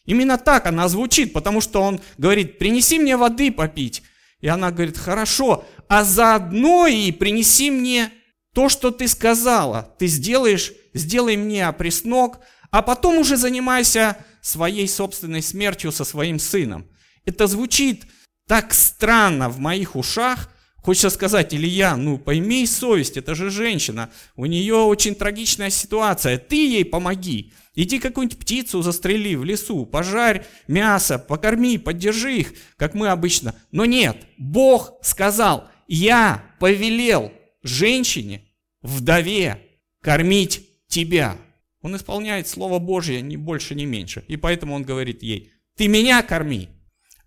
Именно 0.05 0.39
так 0.39 0.67
она 0.67 0.89
звучит, 0.89 1.33
потому 1.33 1.61
что 1.61 1.83
он 1.83 2.01
говорит, 2.19 2.59
принеси 2.59 2.99
мне 2.99 3.17
воды 3.17 3.53
попить. 3.53 4.03
И 4.41 4.49
она 4.49 4.73
говорит, 4.73 4.99
хорошо, 4.99 5.65
а 5.89 6.05
заодно 6.05 6.87
и 6.87 7.13
принеси 7.13 7.71
мне 7.71 8.11
то, 8.55 8.69
что 8.69 8.91
ты 8.91 9.07
сказала. 9.07 9.95
Ты 9.99 10.09
сделаешь, 10.09 10.73
сделай 10.93 11.37
мне 11.37 11.67
опреснок, 11.67 12.41
а 12.71 12.83
потом 12.83 13.19
уже 13.19 13.37
занимайся 13.37 14.17
своей 14.41 14.89
собственной 14.89 15.43
смертью 15.43 15.93
со 15.93 16.05
своим 16.05 16.39
сыном. 16.39 16.89
Это 17.25 17.47
звучит 17.47 18.05
так 18.49 18.75
странно 18.75 19.49
в 19.49 19.59
моих 19.59 19.95
ушах. 19.95 20.52
Хочется 20.83 21.11
сказать, 21.11 21.55
Илья, 21.55 21.97
ну 21.97 22.19
пойми 22.19 22.67
совесть, 22.67 23.17
это 23.17 23.37
же 23.37 23.51
женщина, 23.51 24.11
у 24.35 24.47
нее 24.47 24.75
очень 24.75 25.15
трагичная 25.15 25.71
ситуация, 25.71 26.39
ты 26.39 26.57
ей 26.57 26.85
помоги. 26.85 27.53
Иди 27.77 28.01
какую-нибудь 28.01 28.39
птицу 28.39 28.83
застрели 28.83 29.37
в 29.37 29.45
лесу, 29.45 29.87
пожарь 29.87 30.45
мясо, 30.67 31.21
покорми, 31.21 31.79
поддержи 31.79 32.37
их, 32.37 32.55
как 32.77 32.95
мы 32.95 33.09
обычно. 33.09 33.55
Но 33.71 33.85
нет, 33.85 34.17
Бог 34.37 34.95
сказал, 35.03 35.69
я 35.87 36.45
повелел 36.59 37.33
женщине, 37.63 38.43
вдове, 38.83 39.63
кормить 40.01 40.69
тебя. 40.89 41.39
Он 41.81 41.95
исполняет 41.97 42.49
Слово 42.49 42.81
Божье 42.81 43.23
ни 43.23 43.37
больше, 43.37 43.77
ни 43.77 43.85
меньше. 43.85 44.25
И 44.27 44.37
поэтому 44.37 44.75
он 44.75 44.83
говорит 44.83 45.23
ей, 45.23 45.53
ты 45.77 45.87
меня 45.87 46.23
корми, 46.23 46.69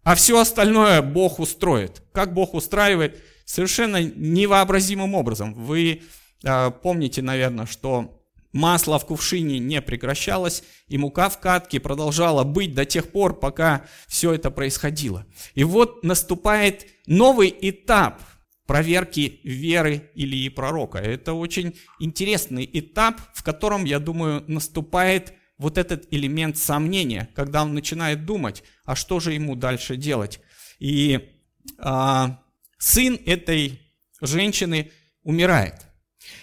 а 0.04 0.14
все 0.16 0.40
остальное 0.40 1.02
Бог 1.02 1.40
устроит. 1.40 2.04
Как 2.12 2.34
Бог 2.34 2.54
устраивает? 2.54 3.24
Совершенно 3.46 4.04
невообразимым 4.04 5.16
образом. 5.16 5.54
Вы 5.54 6.02
э, 6.44 6.72
помните, 6.84 7.22
наверное, 7.22 7.66
что 7.66 8.22
масло 8.52 9.00
в 9.00 9.06
кувшине 9.06 9.60
не 9.60 9.82
прекращалось, 9.82 10.64
и 10.88 10.98
мука 10.98 11.30
в 11.30 11.40
катке 11.40 11.80
продолжала 11.80 12.44
быть 12.44 12.74
до 12.74 12.86
тех 12.86 13.12
пор, 13.12 13.40
пока 13.40 13.86
все 14.08 14.34
это 14.34 14.52
происходило. 14.52 15.26
И 15.54 15.64
вот 15.64 16.04
наступает 16.04 16.88
новый 17.06 17.56
этап– 17.62 18.22
проверки 18.66 19.40
веры 19.44 20.10
Илии 20.16 20.50
пророка. 20.50 20.98
Это 20.98 21.34
очень 21.34 21.76
интересный 22.00 22.70
этап, 22.72 23.22
в 23.34 23.44
котором, 23.44 23.86
я 23.86 24.00
думаю, 24.00 24.44
наступает 24.48 25.34
вот 25.58 25.78
этот 25.78 26.08
элемент 26.12 26.58
сомнения, 26.58 27.30
когда 27.36 27.64
он 27.64 27.74
начинает 27.74 28.26
думать, 28.26 28.64
а 28.84 28.96
что 28.96 29.20
же 29.20 29.34
ему 29.34 29.56
дальше 29.56 29.96
делать. 29.96 30.42
И 30.80 31.30
а, 31.78 32.40
сын 32.78 33.20
этой 33.26 33.82
женщины 34.22 34.92
умирает. 35.24 35.86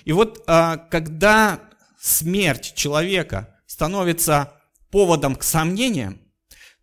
И 0.05 0.13
вот 0.13 0.43
а, 0.47 0.77
когда 0.77 1.61
смерть 2.01 2.75
человека 2.75 3.61
становится 3.67 4.55
поводом 4.91 5.37
к 5.37 5.43
сомнениям, 5.43 6.21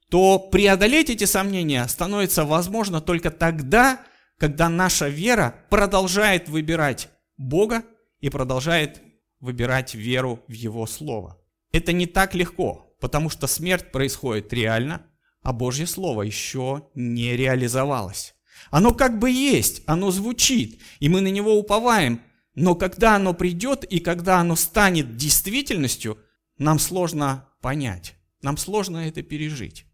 то 0.09 0.39
преодолеть 0.39 1.09
эти 1.09 1.25
сомнения 1.25 1.87
становится 1.87 2.43
возможно 2.43 2.99
только 2.99 3.29
тогда, 3.29 4.01
когда 4.37 4.69
наша 4.69 5.07
вера 5.07 5.55
продолжает 5.69 6.49
выбирать 6.49 7.09
Бога 7.37 7.83
и 8.19 8.29
продолжает 8.29 9.01
выбирать 9.39 9.93
веру 9.93 10.43
в 10.47 10.53
Его 10.53 10.87
Слово. 10.87 11.37
Это 11.71 11.93
не 11.93 12.07
так 12.07 12.33
легко, 12.33 12.95
потому 12.99 13.29
что 13.29 13.45
смерть 13.47 13.91
происходит 13.91 14.51
реально, 14.51 15.05
а 15.43 15.53
Божье 15.53 15.85
Слово 15.85 16.23
еще 16.23 16.89
не 16.95 17.35
реализовалось. 17.37 18.33
Оно 18.71 18.93
как 18.93 19.19
бы 19.19 19.29
есть, 19.29 19.81
оно 19.85 20.11
звучит, 20.11 20.81
и 20.99 21.09
мы 21.09 21.21
на 21.21 21.27
него 21.27 21.57
уповаем, 21.57 22.21
но 22.55 22.75
когда 22.75 23.15
оно 23.15 23.33
придет 23.33 23.83
и 23.83 23.99
когда 23.99 24.39
оно 24.39 24.55
станет 24.55 25.15
действительностью, 25.15 26.17
нам 26.57 26.77
сложно 26.79 27.47
понять, 27.61 28.15
нам 28.41 28.57
сложно 28.57 29.07
это 29.07 29.21
пережить. 29.21 29.85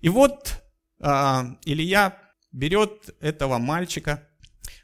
И 0.00 0.08
вот 0.08 0.62
а, 1.00 1.56
Илья 1.64 2.18
берет 2.52 3.14
этого 3.20 3.58
мальчика, 3.58 4.28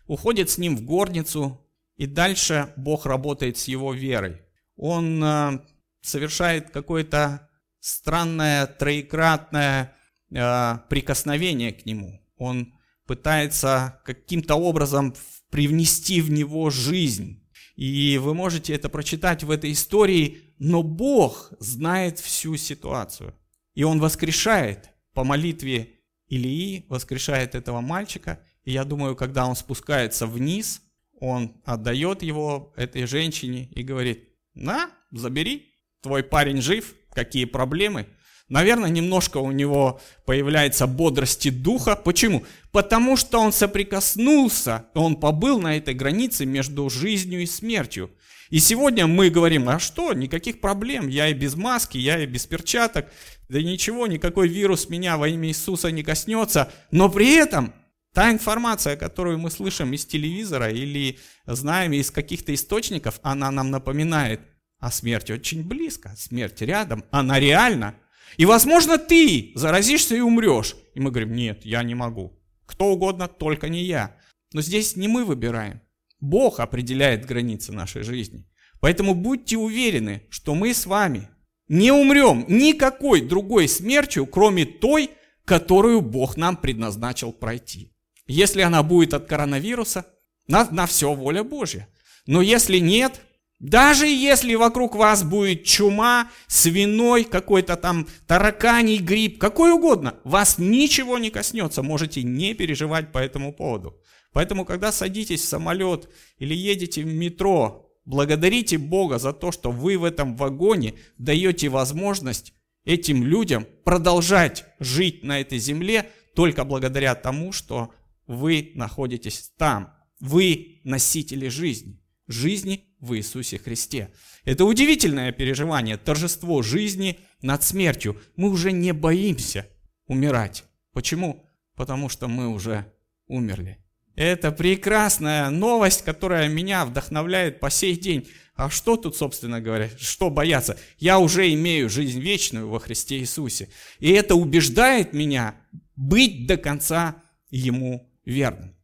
уходит 0.07 0.51
с 0.51 0.59
ним 0.59 0.77
в 0.77 0.83
горницу, 0.83 1.61
и 1.96 2.07
дальше 2.07 2.72
Бог 2.77 3.07
работает 3.07 3.59
с 3.59 3.68
его 3.68 3.92
верой. 3.92 4.42
Он 4.77 5.22
э, 5.25 5.61
совершает 6.03 6.70
какое-то 6.70 7.49
странное 7.81 8.66
троекратное 8.66 9.94
э, 10.31 10.79
прикосновение 10.90 11.72
к 11.72 11.87
нему. 11.87 12.20
Он 12.37 12.75
пытается 13.07 14.01
каким-то 14.05 14.57
образом 14.57 15.14
привнести 15.51 16.21
в 16.21 16.31
него 16.31 16.71
жизнь. 16.71 17.42
И 17.77 18.19
вы 18.19 18.35
можете 18.35 18.75
это 18.75 18.88
прочитать 18.88 19.45
в 19.45 19.51
этой 19.51 19.73
истории, 19.73 20.38
но 20.59 20.83
Бог 20.83 21.53
знает 21.59 22.19
всю 22.19 22.57
ситуацию. 22.57 23.35
И 23.75 23.85
Он 23.85 24.01
воскрешает 24.01 24.90
по 25.16 25.25
молитве 25.25 25.97
Илии 26.29 26.85
воскрешает 26.88 27.55
этого 27.55 27.81
мальчика, 27.81 28.40
и 28.64 28.73
я 28.73 28.85
думаю, 28.85 29.16
когда 29.16 29.47
он 29.47 29.57
спускается 29.57 30.27
вниз, 30.27 30.83
он 31.21 31.57
отдает 31.64 32.23
его 32.23 32.73
этой 32.77 33.07
женщине 33.07 33.69
и 33.73 33.83
говорит, 33.83 34.29
на, 34.55 34.90
забери, 35.12 35.73
твой 36.03 36.23
парень 36.23 36.61
жив, 36.61 36.95
какие 37.12 37.45
проблемы. 37.45 38.09
Наверное, 38.49 38.91
немножко 38.91 39.39
у 39.39 39.51
него 39.51 40.01
появляется 40.25 40.87
бодрости 40.87 41.51
духа. 41.51 41.97
Почему? 41.97 42.45
Потому 42.71 43.17
что 43.17 43.41
он 43.41 43.53
соприкоснулся, 43.53 44.87
он 44.95 45.17
побыл 45.17 45.59
на 45.59 45.77
этой 45.77 45.95
границе 45.95 46.47
между 46.47 46.89
жизнью 46.89 47.43
и 47.43 47.47
смертью. 47.47 48.11
И 48.51 48.61
сегодня 48.61 49.09
мы 49.09 49.31
говорим, 49.31 49.69
а 49.69 49.81
что, 49.81 50.13
никаких 50.13 50.61
проблем, 50.61 51.09
я 51.09 51.29
и 51.29 51.35
без 51.35 51.57
маски, 51.57 51.99
я 51.99 52.23
и 52.23 52.27
без 52.27 52.47
перчаток, 52.47 53.11
да 53.49 53.61
ничего, 53.61 54.07
никакой 54.07 54.49
вирус 54.49 54.89
меня 54.89 55.17
во 55.17 55.29
имя 55.29 55.49
Иисуса 55.49 55.91
не 55.91 56.05
коснется, 56.05 56.73
но 56.93 57.09
при 57.09 57.35
этом 57.35 57.75
та 58.15 58.31
информация, 58.31 58.97
которую 58.97 59.39
мы 59.39 59.51
слышим 59.51 59.93
из 59.93 60.07
телевизора 60.07 60.71
или 60.71 61.19
знаем 61.47 61.93
из 61.93 62.13
каких-то 62.13 62.55
источников, 62.55 63.19
она 63.23 63.51
нам 63.51 63.73
напоминает 63.73 64.41
о 64.79 64.93
смерти 64.93 65.33
очень 65.33 65.65
близко, 65.65 66.15
смерть 66.17 66.63
рядом, 66.63 67.05
она 67.11 67.41
реальна. 67.41 67.97
И, 68.37 68.45
возможно, 68.45 68.99
ты 68.99 69.53
заразишься 69.55 70.17
и 70.17 70.21
умрешь. 70.21 70.77
И 70.95 71.01
мы 71.01 71.11
говорим, 71.11 71.35
нет, 71.35 71.65
я 71.65 71.83
не 71.83 71.95
могу. 71.95 72.39
Кто 72.67 72.87
угодно, 72.87 73.29
только 73.29 73.69
не 73.69 73.83
я. 73.85 74.17
Но 74.53 74.62
здесь 74.62 74.97
не 74.97 75.09
мы 75.09 75.25
выбираем. 75.25 75.81
Бог 76.21 76.61
определяет 76.61 77.27
границы 77.27 77.73
нашей 77.73 78.03
жизни. 78.03 78.47
Поэтому 78.81 79.15
будьте 79.15 79.57
уверены, 79.57 80.23
что 80.31 80.55
мы 80.55 80.75
с 80.75 80.87
вами 80.87 81.29
не 81.69 81.93
умрем 81.93 82.45
никакой 82.49 83.21
другой 83.21 83.69
смертью, 83.69 84.27
кроме 84.27 84.65
той, 84.65 85.11
которую 85.45 86.01
Бог 86.01 86.37
нам 86.37 86.57
предназначил 86.57 87.33
пройти. 87.33 87.93
Если 88.27 88.61
она 88.61 88.83
будет 88.83 89.15
от 89.15 89.27
коронавируса, 89.27 90.07
на, 90.49 90.69
на 90.71 90.87
все 90.87 91.12
воля 91.12 91.43
Божья. 91.43 91.89
Но 92.27 92.43
если 92.43 92.79
нет, 92.79 93.21
даже 93.59 94.07
если 94.07 94.55
вокруг 94.55 94.97
вас 94.97 95.25
будет 95.25 95.64
чума, 95.64 96.31
свиной, 96.47 97.25
какой-то 97.25 97.77
там 97.77 98.07
тараканий 98.27 98.99
грипп, 98.99 99.38
какой 99.38 99.73
угодно, 99.73 100.14
вас 100.25 100.59
ничего 100.59 101.19
не 101.19 101.31
коснется, 101.31 101.83
можете 101.83 102.23
не 102.23 102.53
переживать 102.55 103.12
по 103.12 103.19
этому 103.19 103.55
поводу. 103.55 103.99
Поэтому, 104.33 104.66
когда 104.66 104.92
садитесь 104.92 105.40
в 105.40 105.49
самолет 105.49 106.11
или 106.38 106.55
едете 106.55 107.03
в 107.03 107.07
метро, 107.07 107.90
благодарите 108.05 108.77
Бога 108.77 109.19
за 109.19 109.33
то, 109.33 109.51
что 109.53 109.71
вы 109.71 109.97
в 109.97 110.05
этом 110.05 110.37
вагоне 110.37 110.95
даете 111.16 111.71
возможность 111.71 112.53
этим 112.85 113.25
людям 113.25 113.66
продолжать 113.85 114.66
жить 114.79 115.25
на 115.25 115.40
этой 115.40 115.59
земле 115.59 116.11
только 116.35 116.64
благодаря 116.64 117.14
тому, 117.14 117.53
что 117.53 117.90
вы 118.27 118.73
находитесь 118.75 119.51
там. 119.57 119.95
Вы 120.21 120.81
носители 120.85 121.49
жизни. 121.49 121.99
Жизни 122.29 122.85
в 123.01 123.15
Иисусе 123.17 123.59
Христе. 123.59 124.11
Это 124.45 124.65
удивительное 124.65 125.33
переживание, 125.33 125.97
торжество 125.97 126.62
жизни 126.62 127.21
над 127.43 127.62
смертью. 127.62 128.21
Мы 128.37 128.51
уже 128.51 128.73
не 128.73 128.93
боимся 128.93 129.69
умирать. 130.07 130.65
Почему? 130.93 131.49
Потому 131.75 132.09
что 132.09 132.27
мы 132.27 132.49
уже 132.49 132.91
умерли 133.27 133.79
Это 134.15 134.51
прекрасная 134.51 135.51
новость, 135.51 136.03
которая 136.05 136.49
меня 136.49 136.85
вдохновляет 136.85 137.61
по 137.61 137.71
сей 137.71 137.97
день. 137.97 138.27
А 138.55 138.71
что 138.71 138.97
тут, 138.97 139.15
собственно 139.15 139.61
говоря, 139.61 139.91
что 139.99 140.31
бояться? 140.31 140.79
Я 140.99 141.19
уже 141.19 141.53
имею 141.53 141.91
жизнь 141.91 142.21
вечную 142.21 142.69
во 142.69 142.81
Христе 142.81 143.19
Иисусе. 143.19 143.69
И 144.01 144.11
это 144.11 144.35
убеждает 144.35 145.12
меня 145.12 145.57
быть 145.95 146.47
до 146.47 146.57
конца 146.57 147.23
Ему 147.51 148.11
верным. 148.25 148.75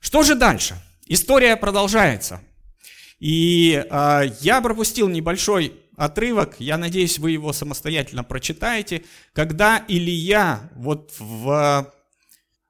Что 0.00 0.22
же 0.22 0.34
дальше? 0.34 0.76
История 1.06 1.56
продолжается. 1.56 2.40
И 3.18 3.84
э, 3.88 4.22
я 4.40 4.60
пропустил 4.60 5.08
небольшой 5.08 5.72
отрывок, 5.96 6.56
я 6.58 6.76
надеюсь, 6.76 7.18
вы 7.18 7.30
его 7.30 7.52
самостоятельно 7.52 8.22
прочитаете, 8.22 9.02
когда 9.32 9.82
Илья 9.88 10.70
вот 10.74 11.14
в 11.18 11.92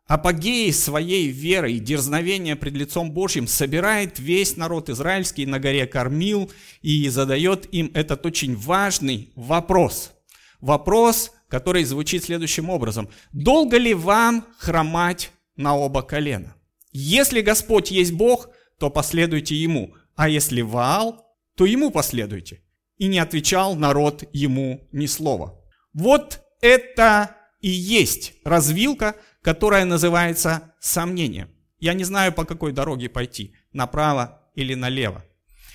апогее 0.07 0.73
своей 0.73 1.29
веры 1.29 1.73
и 1.73 1.81
дерзновения 1.81 2.55
пред 2.57 2.75
лицом 2.75 3.11
Божьим 3.11 3.49
собирает 3.49 4.19
весь 4.19 4.57
народ 4.57 4.89
израильский 4.89 5.47
на 5.47 5.59
горе 5.59 5.87
Кормил 5.87 6.51
и 6.83 7.09
задает 7.09 7.73
им 7.75 7.91
этот 7.95 8.25
очень 8.25 8.57
важный 8.57 9.33
вопрос. 9.35 10.13
Вопрос, 10.61 11.33
который 11.49 11.85
звучит 11.85 12.25
следующим 12.25 12.71
образом. 12.71 13.09
Долго 13.33 13.77
ли 13.77 13.95
вам 13.95 14.47
хромать 14.59 15.33
на 15.57 15.77
оба 15.77 16.03
колена? 16.03 16.55
Если 16.93 17.41
Господь 17.41 17.91
есть 17.91 18.13
Бог, 18.13 18.49
то 18.79 18.91
последуйте 18.91 19.55
Ему, 19.55 19.95
а 20.17 20.29
если 20.29 20.63
Ваал, 20.63 21.25
то 21.57 21.67
Ему 21.67 21.91
последуйте. 21.91 22.63
И 22.97 23.07
не 23.07 23.19
отвечал 23.19 23.77
народ 23.77 24.25
Ему 24.33 24.89
ни 24.93 25.07
слова. 25.07 25.63
Вот 25.93 26.43
это 26.61 27.37
и 27.61 27.69
есть 27.69 28.35
развилка, 28.45 29.17
которая 29.43 29.85
называется 29.85 30.75
сомнение. 30.81 31.49
Я 31.79 31.95
не 31.95 32.05
знаю, 32.05 32.33
по 32.33 32.45
какой 32.45 32.73
дороге 32.73 33.09
пойти, 33.09 33.55
направо 33.73 34.43
или 34.55 34.75
налево. 34.75 35.25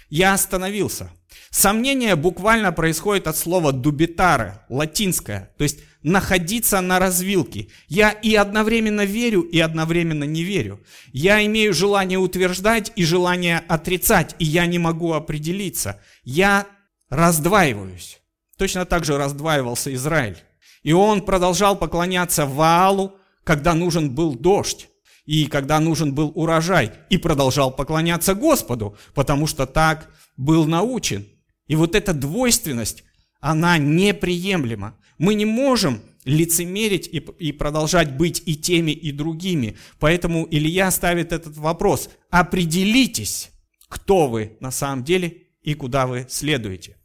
Я 0.10 0.34
остановился. 0.34 1.12
Сомнение 1.52 2.16
буквально 2.16 2.72
происходит 2.72 3.28
от 3.28 3.36
слова 3.36 3.74
дубитаре, 3.74 4.62
латинское, 4.70 5.52
то 5.58 5.64
есть 5.64 5.80
находиться 6.02 6.80
на 6.80 6.98
развилке. 6.98 7.68
Я 7.90 8.12
и 8.12 8.34
одновременно 8.36 9.04
верю, 9.04 9.42
и 9.42 9.60
одновременно 9.60 10.24
не 10.24 10.44
верю. 10.44 10.80
Я 11.12 11.46
имею 11.46 11.74
желание 11.74 12.18
утверждать 12.18 12.94
и 12.96 13.04
желание 13.04 13.60
отрицать, 13.68 14.34
и 14.40 14.46
я 14.46 14.66
не 14.66 14.80
могу 14.80 15.12
определиться. 15.12 16.00
Я 16.24 16.68
раздваиваюсь. 17.10 18.22
Точно 18.58 18.86
так 18.86 19.04
же 19.04 19.18
раздваивался 19.18 19.94
Израиль. 19.94 20.38
И 20.84 20.94
он 20.94 21.22
продолжал 21.22 21.76
поклоняться 21.76 22.46
Ваалу, 22.46 23.18
когда 23.44 23.74
нужен 23.74 24.10
был 24.10 24.36
дождь 24.36 24.88
и 25.26 25.46
когда 25.46 25.80
нужен 25.80 26.16
был 26.16 26.32
урожай, 26.34 26.94
и 27.10 27.18
продолжал 27.18 27.72
поклоняться 27.72 28.36
Господу, 28.36 28.98
потому 29.14 29.48
что 29.48 29.66
так 29.68 30.10
был 30.36 30.66
научен. 30.66 31.28
И 31.72 31.76
вот 31.76 31.96
эта 31.96 32.14
двойственность, 32.14 33.06
она 33.40 33.78
неприемлема. 33.78 34.98
Мы 35.18 35.36
не 35.36 35.46
можем 35.46 36.02
лицемерить 36.26 37.08
и, 37.08 37.20
и 37.40 37.54
продолжать 37.54 38.18
быть 38.18 38.44
и 38.46 38.58
теми, 38.58 38.92
и 38.92 39.14
другими. 39.14 39.78
Поэтому 39.98 40.46
Илья 40.52 40.92
ставит 40.92 41.32
этот 41.32 41.56
вопрос. 41.56 42.10
Определитесь, 42.30 43.52
кто 43.88 44.28
вы 44.28 44.58
на 44.60 44.70
самом 44.70 45.06
деле 45.06 45.44
и 45.62 45.74
куда 45.74 46.08
вы 46.08 46.26
следуете. 46.30 46.98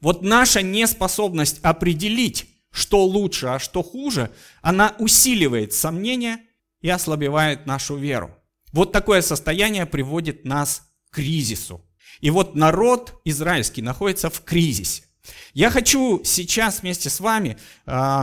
Вот 0.00 0.22
наша 0.22 0.62
неспособность 0.62 1.60
определить, 1.62 2.46
что 2.72 3.04
лучше, 3.04 3.46
а 3.46 3.60
что 3.60 3.84
хуже, 3.84 4.32
она 4.62 4.96
усиливает 4.98 5.72
сомнения 5.74 6.40
и 6.80 6.88
ослабевает 6.88 7.66
нашу 7.66 7.94
веру. 7.94 8.34
Вот 8.72 8.90
такое 8.90 9.22
состояние 9.22 9.86
приводит 9.86 10.44
нас 10.44 10.90
к 11.08 11.14
кризису. 11.14 11.84
И 12.20 12.30
вот 12.30 12.54
народ 12.54 13.20
израильский 13.24 13.82
находится 13.82 14.30
в 14.30 14.42
кризисе. 14.42 15.04
Я 15.54 15.70
хочу 15.70 16.22
сейчас 16.24 16.82
вместе 16.82 17.10
с 17.10 17.20
вами 17.20 17.58
э, 17.86 18.22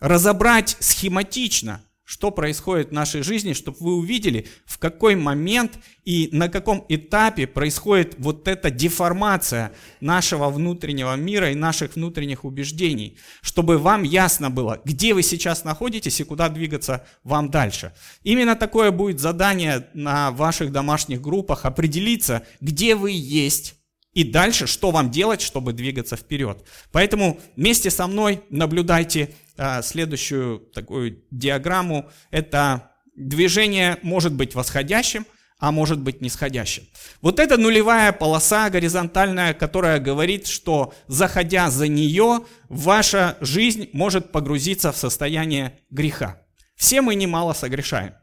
разобрать 0.00 0.76
схематично, 0.80 1.82
что 2.04 2.30
происходит 2.30 2.90
в 2.90 2.92
нашей 2.92 3.22
жизни, 3.22 3.54
чтобы 3.54 3.78
вы 3.80 3.96
увидели, 3.96 4.46
в 4.66 4.78
какой 4.78 5.16
момент 5.16 5.78
и 6.04 6.28
на 6.32 6.48
каком 6.48 6.84
этапе 6.88 7.46
происходит 7.46 8.16
вот 8.18 8.46
эта 8.46 8.70
деформация 8.70 9.72
нашего 10.00 10.50
внутреннего 10.50 11.14
мира 11.16 11.50
и 11.50 11.54
наших 11.54 11.94
внутренних 11.96 12.44
убеждений, 12.44 13.16
чтобы 13.40 13.78
вам 13.78 14.02
ясно 14.02 14.50
было, 14.50 14.80
где 14.84 15.14
вы 15.14 15.22
сейчас 15.22 15.64
находитесь 15.64 16.20
и 16.20 16.24
куда 16.24 16.50
двигаться 16.50 17.06
вам 17.22 17.50
дальше. 17.50 17.92
Именно 18.22 18.54
такое 18.54 18.90
будет 18.90 19.18
задание 19.18 19.88
на 19.94 20.30
ваших 20.30 20.72
домашних 20.72 21.22
группах, 21.22 21.64
определиться, 21.64 22.42
где 22.60 22.94
вы 22.94 23.12
есть, 23.12 23.76
и 24.14 24.22
дальше, 24.22 24.66
что 24.66 24.92
вам 24.92 25.10
делать, 25.10 25.40
чтобы 25.40 25.72
двигаться 25.72 26.16
вперед. 26.16 26.64
Поэтому 26.92 27.40
вместе 27.56 27.90
со 27.90 28.06
мной 28.06 28.42
наблюдайте 28.48 29.34
а, 29.56 29.82
следующую 29.82 30.58
такую 30.58 31.22
диаграмму. 31.30 32.10
Это 32.30 32.92
движение 33.16 33.98
может 34.02 34.32
быть 34.32 34.54
восходящим, 34.54 35.26
а 35.58 35.70
может 35.70 36.00
быть 36.00 36.20
нисходящим. 36.20 36.84
Вот 37.20 37.38
это 37.38 37.56
нулевая 37.56 38.12
полоса 38.12 38.68
горизонтальная, 38.70 39.54
которая 39.54 39.98
говорит, 39.98 40.46
что 40.46 40.92
заходя 41.06 41.70
за 41.70 41.88
нее, 41.88 42.44
ваша 42.68 43.38
жизнь 43.40 43.88
может 43.92 44.32
погрузиться 44.32 44.92
в 44.92 44.96
состояние 44.96 45.78
греха. 45.90 46.42
Все 46.76 47.00
мы 47.00 47.14
немало 47.14 47.52
согрешаем. 47.52 48.14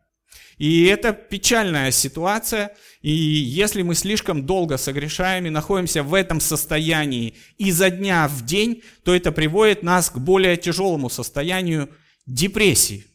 И 0.57 0.85
это 0.85 1.13
печальная 1.13 1.89
ситуация, 1.89 2.75
и 3.01 3.11
если 3.11 3.81
мы 3.81 3.95
слишком 3.95 4.45
долго 4.45 4.77
согрешаем 4.77 5.45
и 5.45 5.49
находимся 5.49 6.03
в 6.03 6.13
этом 6.13 6.39
состоянии 6.39 7.35
изо 7.57 7.89
дня 7.89 8.27
в 8.27 8.45
день, 8.45 8.83
то 9.03 9.15
это 9.15 9.31
приводит 9.31 9.81
нас 9.81 10.09
к 10.09 10.17
более 10.17 10.55
тяжелому 10.55 11.09
состоянию 11.09 11.89
депрессии. 12.27 13.05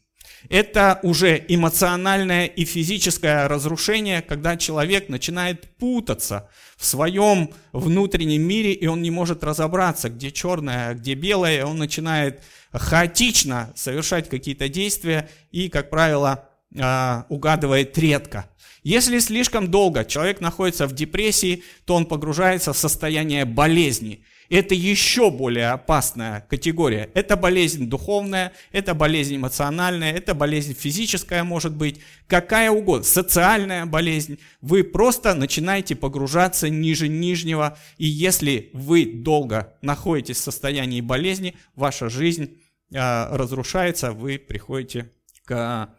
Это 0.49 1.01
уже 1.03 1.44
эмоциональное 1.49 2.46
и 2.46 2.64
физическое 2.64 3.49
разрушение, 3.49 4.22
когда 4.22 4.57
человек 4.57 5.09
начинает 5.09 5.77
путаться 5.77 6.49
в 6.77 6.85
своем 6.85 7.51
внутреннем 7.72 8.42
мире, 8.42 8.72
и 8.72 8.87
он 8.87 9.03
не 9.03 9.11
может 9.11 9.42
разобраться, 9.42 10.09
где 10.09 10.31
черное, 10.31 10.88
а 10.88 10.94
где 10.94 11.14
белое. 11.14 11.64
Он 11.64 11.79
начинает 11.79 12.42
хаотично 12.72 13.72
совершать 13.75 14.29
какие-то 14.29 14.68
действия 14.68 15.29
и, 15.51 15.68
как 15.68 15.90
правило, 15.90 16.49
а, 16.79 17.27
угадывает 17.29 17.97
редко. 17.99 18.49
Если 18.83 19.19
слишком 19.19 19.69
долго 19.69 20.05
человек 20.05 20.41
находится 20.41 20.87
в 20.87 20.95
депрессии, 20.95 21.65
то 21.87 21.97
он 21.97 22.07
погружается 22.07 22.73
в 22.73 22.79
состояние 22.79 23.45
болезни. 23.45 24.23
Это 24.49 24.77
еще 24.77 25.31
более 25.33 25.71
опасная 25.71 26.47
категория. 26.49 27.11
Это 27.15 27.37
болезнь 27.37 27.89
духовная, 27.89 28.53
это 28.71 28.95
болезнь 28.95 29.37
эмоциональная, 29.37 30.12
это 30.12 30.35
болезнь 30.35 30.73
физическая 30.73 31.43
может 31.43 31.75
быть, 31.75 32.01
какая 32.29 32.71
угодно, 32.71 33.05
социальная 33.05 33.87
болезнь. 33.87 34.39
Вы 34.61 34.85
просто 34.85 35.35
начинаете 35.35 35.97
погружаться 35.97 36.69
ниже 36.69 37.09
нижнего, 37.09 37.77
и 37.99 38.07
если 38.07 38.71
вы 38.73 39.05
долго 39.07 39.75
находитесь 39.83 40.37
в 40.37 40.45
состоянии 40.45 41.01
болезни, 41.01 41.57
ваша 41.75 42.09
жизнь 42.09 42.57
э, 42.93 43.37
разрушается, 43.37 44.12
вы 44.12 44.39
приходите 44.39 45.11
к 45.45 45.91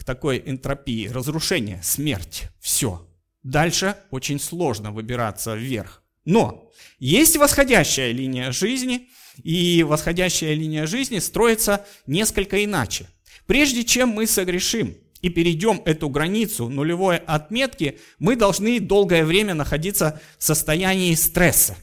к 0.00 0.04
такой 0.04 0.42
энтропии, 0.46 1.08
разрушение, 1.08 1.78
смерть, 1.82 2.44
все. 2.58 3.06
Дальше 3.42 3.96
очень 4.10 4.40
сложно 4.40 4.92
выбираться 4.92 5.54
вверх. 5.54 6.02
Но 6.24 6.70
есть 6.98 7.36
восходящая 7.36 8.10
линия 8.12 8.50
жизни, 8.50 9.10
и 9.44 9.82
восходящая 9.82 10.54
линия 10.54 10.86
жизни 10.86 11.18
строится 11.18 11.84
несколько 12.06 12.64
иначе. 12.64 13.08
Прежде 13.44 13.84
чем 13.84 14.08
мы 14.08 14.26
согрешим 14.26 14.96
и 15.20 15.28
перейдем 15.28 15.82
эту 15.84 16.08
границу 16.08 16.70
нулевой 16.70 17.18
отметки, 17.18 17.98
мы 18.18 18.36
должны 18.36 18.80
долгое 18.80 19.22
время 19.26 19.52
находиться 19.52 20.18
в 20.38 20.44
состоянии 20.44 21.14
стресса. 21.14 21.76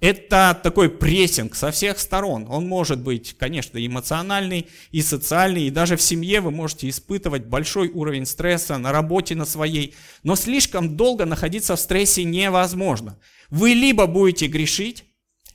Это 0.00 0.58
такой 0.62 0.88
прессинг 0.88 1.54
со 1.54 1.70
всех 1.70 1.98
сторон. 1.98 2.46
Он 2.48 2.66
может 2.66 3.00
быть, 3.00 3.36
конечно, 3.36 3.84
эмоциональный 3.84 4.68
и 4.90 5.02
социальный, 5.02 5.66
и 5.66 5.70
даже 5.70 5.96
в 5.96 6.02
семье 6.02 6.40
вы 6.40 6.50
можете 6.50 6.88
испытывать 6.88 7.46
большой 7.46 7.88
уровень 7.88 8.26
стресса 8.26 8.78
на 8.78 8.92
работе 8.92 9.34
на 9.34 9.44
своей, 9.44 9.94
но 10.22 10.36
слишком 10.36 10.96
долго 10.96 11.24
находиться 11.24 11.76
в 11.76 11.80
стрессе 11.80 12.24
невозможно. 12.24 13.18
Вы 13.50 13.70
либо 13.70 14.06
будете 14.06 14.46
грешить, 14.46 15.04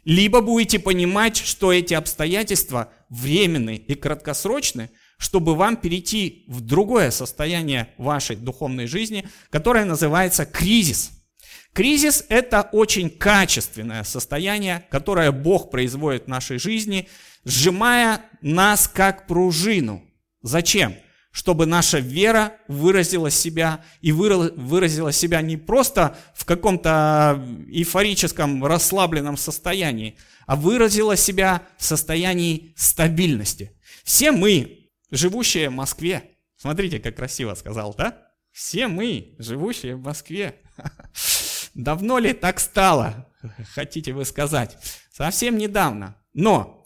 либо 0.05 0.41
будете 0.41 0.79
понимать, 0.79 1.37
что 1.37 1.73
эти 1.73 1.93
обстоятельства 1.93 2.91
временные 3.09 3.77
и 3.77 3.95
краткосрочные, 3.95 4.91
чтобы 5.17 5.55
вам 5.55 5.75
перейти 5.75 6.45
в 6.47 6.61
другое 6.61 7.11
состояние 7.11 7.89
вашей 7.97 8.35
духовной 8.37 8.87
жизни, 8.87 9.27
которое 9.49 9.85
называется 9.85 10.45
кризис– 10.45 11.11
Кризис– 11.73 12.25
это 12.29 12.61
очень 12.71 13.09
качественное 13.09 14.03
состояние, 14.03 14.85
которое 14.89 15.31
Бог 15.31 15.71
производит 15.71 16.25
в 16.25 16.27
нашей 16.27 16.59
жизни, 16.59 17.07
сжимая 17.45 18.25
нас 18.41 18.87
как 18.87 19.27
пружину. 19.27 20.03
Зачем? 20.41 20.95
чтобы 21.31 21.65
наша 21.65 21.99
вера 21.99 22.53
выразила 22.67 23.29
себя 23.29 23.83
и 24.01 24.11
выразила 24.11 25.11
себя 25.11 25.41
не 25.41 25.57
просто 25.57 26.17
в 26.33 26.43
каком-то 26.43 27.45
эйфорическом, 27.67 28.65
расслабленном 28.65 29.37
состоянии, 29.37 30.17
а 30.47 30.55
выразила 30.55 31.15
себя 31.15 31.63
в 31.77 31.83
состоянии 31.83 32.73
стабильности. 32.75 33.71
Все 34.03 34.31
мы, 34.31 34.89
живущие 35.11 35.69
в 35.69 35.73
Москве, 35.73 36.31
смотрите, 36.57 36.99
как 36.99 37.15
красиво 37.15 37.53
сказал, 37.53 37.93
да? 37.95 38.17
Все 38.51 38.87
мы, 38.87 39.35
живущие 39.37 39.95
в 39.95 40.01
Москве. 40.01 40.55
Давно 41.83 42.19
ли 42.19 42.33
так 42.33 42.59
стало, 42.59 43.25
хотите 43.73 44.11
вы 44.11 44.25
сказать? 44.25 44.77
Совсем 45.13 45.57
недавно. 45.57 46.17
Но, 46.33 46.85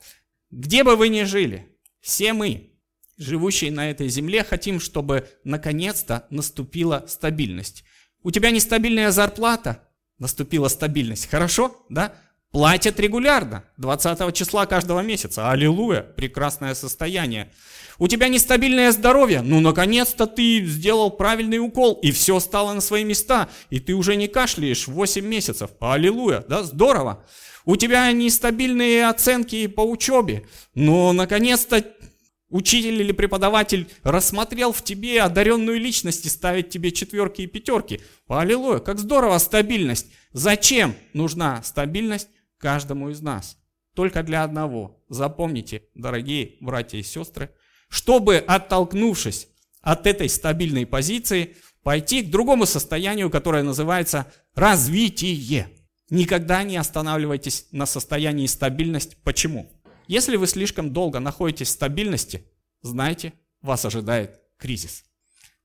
где 0.51 0.84
бы 0.84 0.95
вы 0.95 1.10
ни 1.10 1.23
жили, 1.23 1.75
все 1.99 2.34
мы, 2.34 2.77
живущие 3.17 3.71
на 3.71 3.89
этой 3.89 4.08
земле, 4.08 4.43
хотим, 4.43 4.79
чтобы 4.79 5.27
наконец-то 5.43 6.27
наступила 6.29 7.06
стабильность. 7.08 7.84
У 8.21 8.29
тебя 8.29 8.51
нестабильная 8.51 9.10
зарплата, 9.10 9.89
наступила 10.19 10.67
стабильность. 10.67 11.27
Хорошо, 11.27 11.86
да? 11.89 12.13
Платят 12.54 13.00
регулярно, 13.00 13.63
20 13.78 14.32
числа 14.36 14.68
каждого 14.68 15.00
месяца. 15.00 15.50
Аллилуйя, 15.50 16.02
прекрасное 16.02 16.76
состояние. 16.76 17.52
У 17.98 18.08
тебя 18.08 18.28
нестабильное 18.28 18.92
здоровье, 18.92 19.42
ну 19.42 19.60
наконец-то 19.60 20.28
ты 20.28 20.63
сделал 20.63 21.10
правильный 21.10 21.58
укол, 21.58 22.00
и 22.04 22.12
все 22.12 22.39
стало 22.39 22.74
на 22.74 22.82
свои 22.82 23.04
места, 23.06 23.50
и 23.72 23.80
ты 23.80 23.96
уже 23.96 24.16
не 24.16 24.28
кашляешь 24.28 24.88
8 24.88 25.26
месяцев. 25.26 25.72
Аллилуйя, 25.80 26.46
да, 26.48 26.62
здорово. 26.62 27.26
У 27.66 27.76
тебя 27.76 28.12
нестабильные 28.12 29.08
оценки 29.08 29.66
по 29.66 29.82
учебе, 29.82 30.46
но 30.76 31.12
наконец-то 31.12 31.84
Учитель 32.50 33.02
или 33.02 33.12
преподаватель 33.13 33.89
рассмотрел 34.04 34.74
в 34.74 34.84
тебе 34.84 35.24
одаренную 35.24 35.80
личность 35.80 36.28
и 36.28 36.30
ставит 36.30 36.70
тебе 36.70 36.92
четверки 36.92 37.42
и 37.42 37.48
пятерки. 37.48 38.00
Аллилуйя, 38.28 38.78
как 38.78 39.00
здорово 39.00 39.39
стабильность. 39.39 40.12
Зачем 40.34 40.94
нужна 41.13 41.63
стабильность 41.63 42.28
каждому 42.63 43.10
из 43.10 43.21
нас? 43.21 43.58
Только 43.93 44.23
для 44.23 44.43
одного. 44.43 45.04
Запомните, 45.10 45.84
дорогие 45.93 46.56
братья 46.62 46.97
и 46.97 47.04
сестры, 47.04 47.49
чтобы, 47.89 48.38
оттолкнувшись 48.38 49.49
от 49.82 50.08
этой 50.08 50.30
стабильной 50.30 50.86
позиции, 50.86 51.58
пойти 51.84 52.23
к 52.23 52.32
другому 52.32 52.65
состоянию, 52.65 53.30
которое 53.30 53.63
называется 53.63 54.32
развитие. 54.56 55.67
Никогда 56.10 56.63
не 56.63 56.78
останавливайтесь 56.78 57.67
на 57.71 57.86
состоянии 57.86 58.47
стабильности. 58.47 59.17
Почему? 59.26 59.69
Если 60.08 60.38
вы 60.38 60.47
слишком 60.47 60.93
долго 60.93 61.19
находитесь 61.19 61.67
в 61.67 61.71
стабильности, 61.71 62.45
знайте, 62.82 63.34
вас 63.62 63.84
ожидает 63.84 64.39
кризис. 64.58 65.04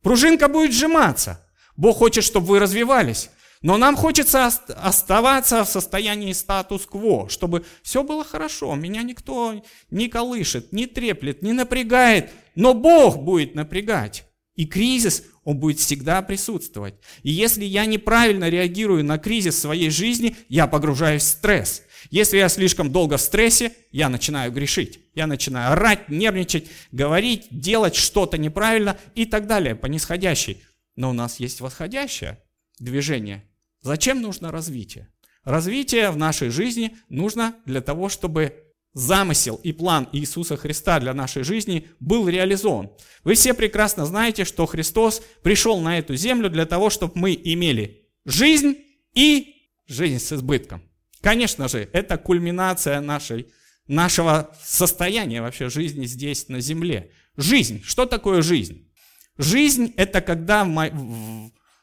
Пружинка 0.02 0.48
будет 0.48 0.72
сжиматься. 0.72 1.46
Бог 1.76 1.98
хочет, 1.98 2.24
чтобы 2.24 2.46
вы 2.48 2.58
развивались. 2.58 3.30
Но 3.62 3.76
нам 3.76 3.96
хочется 3.96 4.46
оставаться 4.46 5.64
в 5.64 5.68
состоянии 5.68 6.32
статус-кво, 6.32 7.28
чтобы 7.28 7.64
все 7.82 8.02
было 8.02 8.24
хорошо, 8.24 8.74
меня 8.74 9.02
никто 9.02 9.62
не 9.90 10.08
колышет, 10.08 10.72
не 10.72 10.86
треплет, 10.86 11.42
не 11.42 11.52
напрягает, 11.52 12.30
но 12.54 12.74
Бог 12.74 13.18
будет 13.18 13.54
напрягать. 13.54 14.24
И 14.54 14.66
кризис, 14.66 15.24
он 15.44 15.58
будет 15.58 15.78
всегда 15.78 16.20
присутствовать. 16.20 16.94
И 17.22 17.30
если 17.30 17.64
я 17.64 17.86
неправильно 17.86 18.48
реагирую 18.48 19.04
на 19.04 19.16
кризис 19.16 19.54
в 19.54 19.60
своей 19.60 19.88
жизни, 19.88 20.36
я 20.48 20.66
погружаюсь 20.66 21.22
в 21.22 21.28
стресс. 21.28 21.82
Если 22.10 22.38
я 22.38 22.48
слишком 22.48 22.90
долго 22.90 23.16
в 23.16 23.20
стрессе, 23.20 23.72
я 23.92 24.08
начинаю 24.08 24.52
грешить. 24.52 25.00
Я 25.14 25.26
начинаю 25.26 25.72
орать, 25.72 26.08
нервничать, 26.08 26.66
говорить, 26.90 27.46
делать 27.50 27.94
что-то 27.94 28.36
неправильно 28.36 28.98
и 29.14 29.26
так 29.26 29.46
далее, 29.46 29.74
по 29.74 29.86
нисходящей. 29.86 30.62
Но 30.96 31.10
у 31.10 31.12
нас 31.12 31.38
есть 31.38 31.60
восходящее 31.60 32.42
движение. 32.80 33.47
Зачем 33.80 34.20
нужно 34.20 34.50
развитие? 34.50 35.08
Развитие 35.44 36.10
в 36.10 36.16
нашей 36.16 36.50
жизни 36.50 36.96
нужно 37.08 37.56
для 37.64 37.80
того, 37.80 38.08
чтобы 38.08 38.64
замысел 38.92 39.60
и 39.62 39.72
план 39.72 40.08
Иисуса 40.12 40.56
Христа 40.56 40.98
для 40.98 41.14
нашей 41.14 41.42
жизни 41.44 41.88
был 42.00 42.28
реализован. 42.28 42.90
Вы 43.24 43.34
все 43.34 43.54
прекрасно 43.54 44.04
знаете, 44.06 44.44
что 44.44 44.66
Христос 44.66 45.22
пришел 45.42 45.80
на 45.80 45.98
эту 45.98 46.16
землю 46.16 46.50
для 46.50 46.66
того, 46.66 46.90
чтобы 46.90 47.12
мы 47.14 47.32
имели 47.32 48.08
жизнь 48.24 48.76
и 49.14 49.54
жизнь 49.86 50.18
с 50.18 50.32
избытком. 50.32 50.82
Конечно 51.20 51.68
же, 51.68 51.88
это 51.92 52.18
кульминация 52.18 53.00
нашей, 53.00 53.52
нашего 53.86 54.54
состояния 54.62 55.42
вообще 55.42 55.68
жизни 55.68 56.06
здесь 56.06 56.48
на 56.48 56.60
земле. 56.60 57.12
Жизнь. 57.36 57.82
Что 57.84 58.06
такое 58.06 58.42
жизнь? 58.42 58.90
Жизнь– 59.36 59.94
это 59.96 60.20
когда 60.20 60.64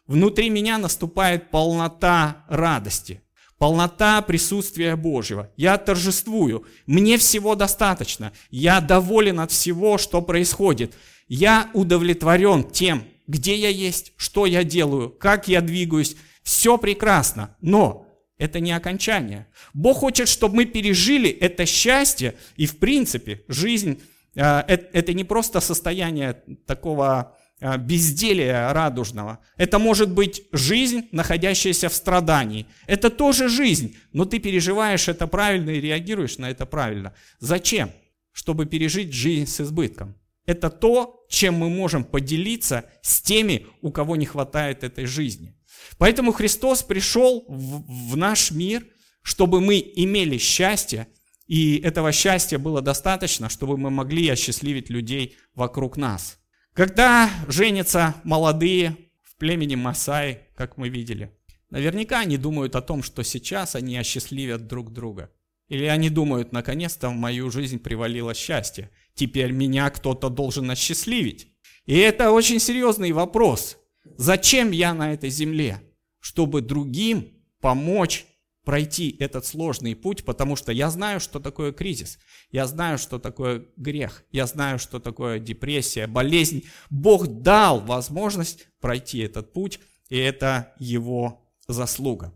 внутри 0.07 0.49
меня 0.49 0.77
наступает 0.77 1.49
полнота 1.49 2.45
радости, 2.47 3.21
полнота 3.57 4.21
присутствия 4.21 4.95
Божьего. 4.95 5.51
Я 5.57 5.77
торжествую. 5.77 6.65
Мне 6.85 7.17
всего 7.17 7.55
достаточно. 7.55 8.31
Я 8.49 8.81
доволен 8.81 9.39
от 9.39 9.51
всего, 9.51 9.97
что 9.97 10.21
происходит. 10.21 10.93
Я 11.27 11.69
удовлетворен 11.73 12.63
тем, 12.63 13.03
где 13.27 13.55
я 13.55 13.69
есть, 13.69 14.13
что 14.17 14.45
я 14.45 14.63
делаю, 14.63 15.09
как 15.09 15.47
я 15.47 15.61
двигаюсь. 15.61 16.15
Все 16.43 16.77
прекрасно. 16.77 17.55
Но 17.61 18.05
это 18.37 18.59
не 18.59 18.71
окончание. 18.71 19.47
Бог 19.73 19.97
хочет, 19.97 20.27
чтобы 20.27 20.57
мы 20.57 20.65
пережили 20.65 21.29
это 21.29 21.65
счастье, 21.65 22.35
и 22.57 22.65
в 22.65 22.77
принципе 22.77 23.43
жизнь 23.47 24.01
э, 24.35 24.41
это 24.67 25.13
не 25.13 25.23
просто 25.23 25.61
состояние 25.61 26.43
такого 26.65 27.34
безделия 27.61 28.73
радужного. 28.73 29.39
Это 29.57 29.79
может 29.79 30.09
быть 30.09 30.43
жизнь, 30.51 31.07
находящаяся 31.11 31.89
в 31.89 31.93
страдании. 31.93 32.65
Это 32.85 33.09
тоже 33.09 33.49
жизнь, 33.49 33.97
но 34.13 34.25
ты 34.25 34.39
переживаешь 34.39 35.07
это 35.07 35.27
правильно 35.27 35.71
и 35.71 35.81
реагируешь 35.81 36.37
на 36.37 36.49
это 36.49 36.65
правильно. 36.65 37.13
Зачем? 37.39 37.91
Чтобы 38.31 38.65
пережить 38.65 39.13
жизнь 39.13 39.47
с 39.47 39.61
избытком. 39.61 40.15
Это 40.45 40.69
то, 40.69 41.25
чем 41.29 41.55
мы 41.55 41.69
можем 41.69 42.03
поделиться 42.03 42.85
с 43.01 43.21
теми, 43.21 43.65
у 43.81 43.91
кого 43.91 44.15
не 44.15 44.25
хватает 44.25 44.83
этой 44.83 45.05
жизни. 45.05 45.55
Поэтому 45.97 46.33
Христос 46.33 46.83
пришел 46.83 47.45
в, 47.47 48.11
в 48.11 48.17
наш 48.17 48.51
мир, 48.51 48.85
чтобы 49.21 49.61
мы 49.61 49.79
имели 49.95 50.37
счастье, 50.37 51.07
и 51.47 51.77
этого 51.77 52.11
счастья 52.11 52.57
было 52.57 52.81
достаточно, 52.81 53.49
чтобы 53.49 53.77
мы 53.77 53.89
могли 53.89 54.27
осчастливить 54.29 54.89
людей 54.89 55.37
вокруг 55.55 55.97
нас. 55.97 56.37
Когда 56.75 57.31
женятся 57.47 58.15
молодые 58.25 58.97
в 59.23 59.37
племени 59.37 59.75
Масаи, 59.75 60.41
как 60.57 60.75
мы 60.75 60.89
видели, 60.89 61.31
наверняка 61.69 62.19
они 62.19 62.35
думают 62.35 62.75
о 62.75 62.81
том, 62.81 63.01
что 63.01 63.23
сейчас 63.23 63.75
они 63.75 63.97
осчастливят 63.97 64.67
друг 64.67 64.91
друга. 64.91 65.31
Или 65.69 65.85
они 65.85 66.09
думают, 66.09 66.51
наконец-то 66.51 67.07
в 67.07 67.13
мою 67.13 67.49
жизнь 67.49 67.79
привалило 67.79 68.33
счастье. 68.33 68.91
Теперь 69.13 69.53
меня 69.53 69.89
кто-то 69.89 70.27
должен 70.27 70.69
осчастливить. 70.69 71.47
И 71.85 71.97
это 71.97 72.31
очень 72.31 72.59
серьезный 72.59 73.13
вопрос. 73.13 73.77
Зачем 74.17 74.71
я 74.71 74.93
на 74.93 75.13
этой 75.13 75.29
земле? 75.29 75.81
Чтобы 76.19 76.59
другим 76.59 77.31
помочь 77.61 78.25
пройти 78.65 79.15
этот 79.19 79.45
сложный 79.45 79.95
путь, 79.95 80.25
потому 80.25 80.55
что 80.55 80.71
я 80.71 80.89
знаю, 80.89 81.19
что 81.19 81.39
такое 81.39 81.71
кризис, 81.71 82.19
я 82.51 82.65
знаю, 82.65 82.97
что 82.97 83.19
такое 83.19 83.65
грех, 83.77 84.25
я 84.31 84.47
знаю, 84.47 84.79
что 84.79 84.99
такое 84.99 85.39
депрессия, 85.39 86.07
болезнь. 86.07 86.63
Бог 86.89 87.27
дал 87.27 87.79
возможность 87.79 88.67
пройти 88.81 89.19
этот 89.19 89.53
путь, 89.53 89.79
и 90.09 90.17
это 90.17 90.73
его 90.79 91.47
заслуга. 91.67 92.33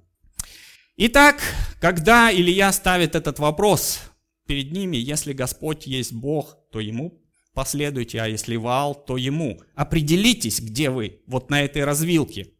Итак, 0.96 1.42
когда 1.82 2.32
Илья 2.32 2.72
ставит 2.72 3.16
этот 3.16 3.40
вопрос 3.40 4.00
перед 4.46 4.72
ними, 4.72 4.98
если 4.98 5.34
Господь 5.34 5.88
есть 5.88 6.14
Бог, 6.14 6.58
то 6.72 6.80
ему 6.80 7.20
последуйте, 7.54 8.22
а 8.22 8.28
если 8.28 8.56
Вал, 8.56 8.96
то 8.96 9.18
ему. 9.18 9.62
Определитесь, 9.76 10.62
где 10.62 10.90
вы, 10.90 11.22
вот 11.28 11.50
на 11.50 11.62
этой 11.62 11.84
развилке. 11.84 12.54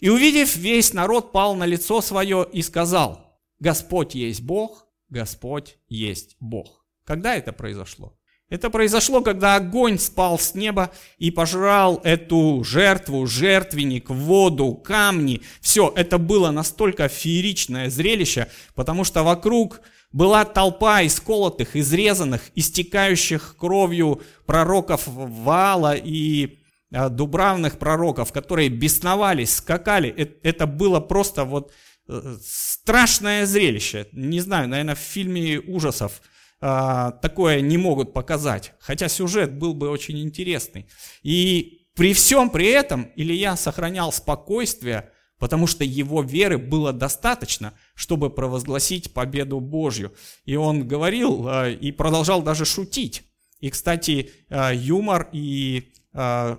И 0.00 0.08
увидев, 0.08 0.56
весь 0.56 0.92
народ 0.92 1.32
пал 1.32 1.54
на 1.54 1.64
лицо 1.64 2.00
свое 2.00 2.46
и 2.52 2.62
сказал, 2.62 3.38
Господь 3.58 4.14
есть 4.14 4.42
Бог, 4.42 4.86
Господь 5.08 5.78
есть 5.88 6.36
Бог. 6.40 6.84
Когда 7.04 7.34
это 7.34 7.52
произошло? 7.52 8.18
Это 8.50 8.68
произошло, 8.68 9.22
когда 9.22 9.56
огонь 9.56 9.98
спал 9.98 10.38
с 10.38 10.54
неба 10.54 10.92
и 11.18 11.30
пожрал 11.30 12.00
эту 12.04 12.62
жертву, 12.62 13.26
жертвенник, 13.26 14.10
воду, 14.10 14.74
камни. 14.74 15.40
Все, 15.60 15.92
это 15.96 16.18
было 16.18 16.50
настолько 16.50 17.08
фееричное 17.08 17.88
зрелище, 17.88 18.48
потому 18.74 19.04
что 19.04 19.22
вокруг 19.22 19.80
была 20.12 20.44
толпа 20.44 21.04
исколотых, 21.04 21.74
изрезанных, 21.74 22.50
истекающих 22.54 23.56
кровью 23.58 24.20
пророков 24.46 25.02
Вала 25.06 25.96
и 25.96 26.58
дубравных 27.10 27.78
пророков, 27.78 28.32
которые 28.32 28.68
бесновались, 28.68 29.56
скакали. 29.56 30.38
Это 30.42 30.66
было 30.66 31.00
просто 31.00 31.44
вот 31.44 31.72
э, 32.08 32.36
страшное 32.42 33.46
зрелище. 33.46 34.06
Не 34.12 34.40
знаю, 34.40 34.68
наверное, 34.68 34.94
в 34.94 35.00
фильме 35.00 35.58
ужасов 35.58 36.22
такое 36.60 37.60
не 37.60 37.76
могут 37.76 38.14
показать, 38.14 38.72
хотя 38.78 39.08
сюжет 39.08 39.58
был 39.58 39.74
бы 39.74 39.90
очень 39.90 40.20
интересный. 40.20 40.86
И 41.22 41.88
при 41.94 42.14
всем 42.14 42.48
при 42.48 42.68
этом 42.68 43.10
Илья 43.16 43.54
сохранял 43.56 44.12
спокойствие, 44.12 45.10
потому 45.38 45.66
что 45.66 45.84
его 45.84 46.22
веры 46.22 46.56
было 46.56 46.94
достаточно, 46.94 47.74
чтобы 47.94 48.30
провозгласить 48.30 49.12
победу 49.12 49.60
Божью. 49.60 50.14
И 50.46 50.56
он 50.56 50.88
говорил 50.88 51.46
и 51.66 51.92
продолжал 51.92 52.40
даже 52.40 52.64
шутить. 52.64 53.24
И, 53.60 53.68
кстати, 53.68 54.30
юмор 54.48 55.28
и 55.32 55.92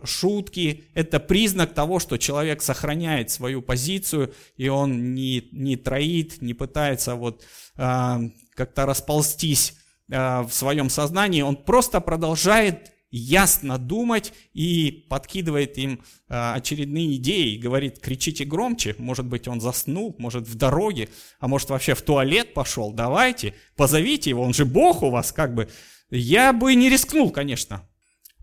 шутки– 0.03 0.83
это 0.93 1.19
признак 1.19 1.73
того, 1.73 1.99
что 1.99 2.17
человек 2.17 2.61
сохраняет 2.61 3.29
свою 3.31 3.61
позицию, 3.61 4.33
и 4.57 4.67
он 4.67 5.13
не, 5.13 5.47
не 5.51 5.77
троит, 5.77 6.41
не 6.41 6.53
пытается 6.53 7.15
вот 7.15 7.45
как-то 7.75 8.85
расползтись 8.85 9.77
в 10.07 10.49
своем 10.49 10.89
сознании, 10.89 11.41
он 11.41 11.55
просто 11.55 12.01
продолжает 12.01 12.91
ясно 13.15 13.77
думать 13.77 14.33
и 14.53 15.05
подкидывает 15.09 15.77
им 15.77 16.01
а, 16.27 16.55
очередные 16.55 17.15
идеи. 17.15 17.55
И 17.55 17.59
говорит, 17.59 17.99
кричите 17.99 18.43
громче, 18.43 18.95
может 18.97 19.25
быть 19.25 19.47
он 19.47 19.61
заснул, 19.61 20.15
может 20.19 20.47
в 20.47 20.55
дороге, 20.55 21.09
а 21.39 21.47
может 21.47 21.69
вообще 21.69 21.95
в 21.95 22.01
туалет 22.01 22.53
пошел, 22.53 22.91
давайте, 22.91 23.53
позовите 23.77 24.31
его, 24.31 24.43
он 24.43 24.53
же 24.53 24.65
Бог 24.65 25.01
у 25.01 25.09
вас, 25.09 25.31
как 25.31 25.55
бы. 25.55 25.69
Я 26.11 26.53
бы 26.53 26.75
не 26.75 26.89
рискнул, 26.89 27.31
конечно, 27.31 27.87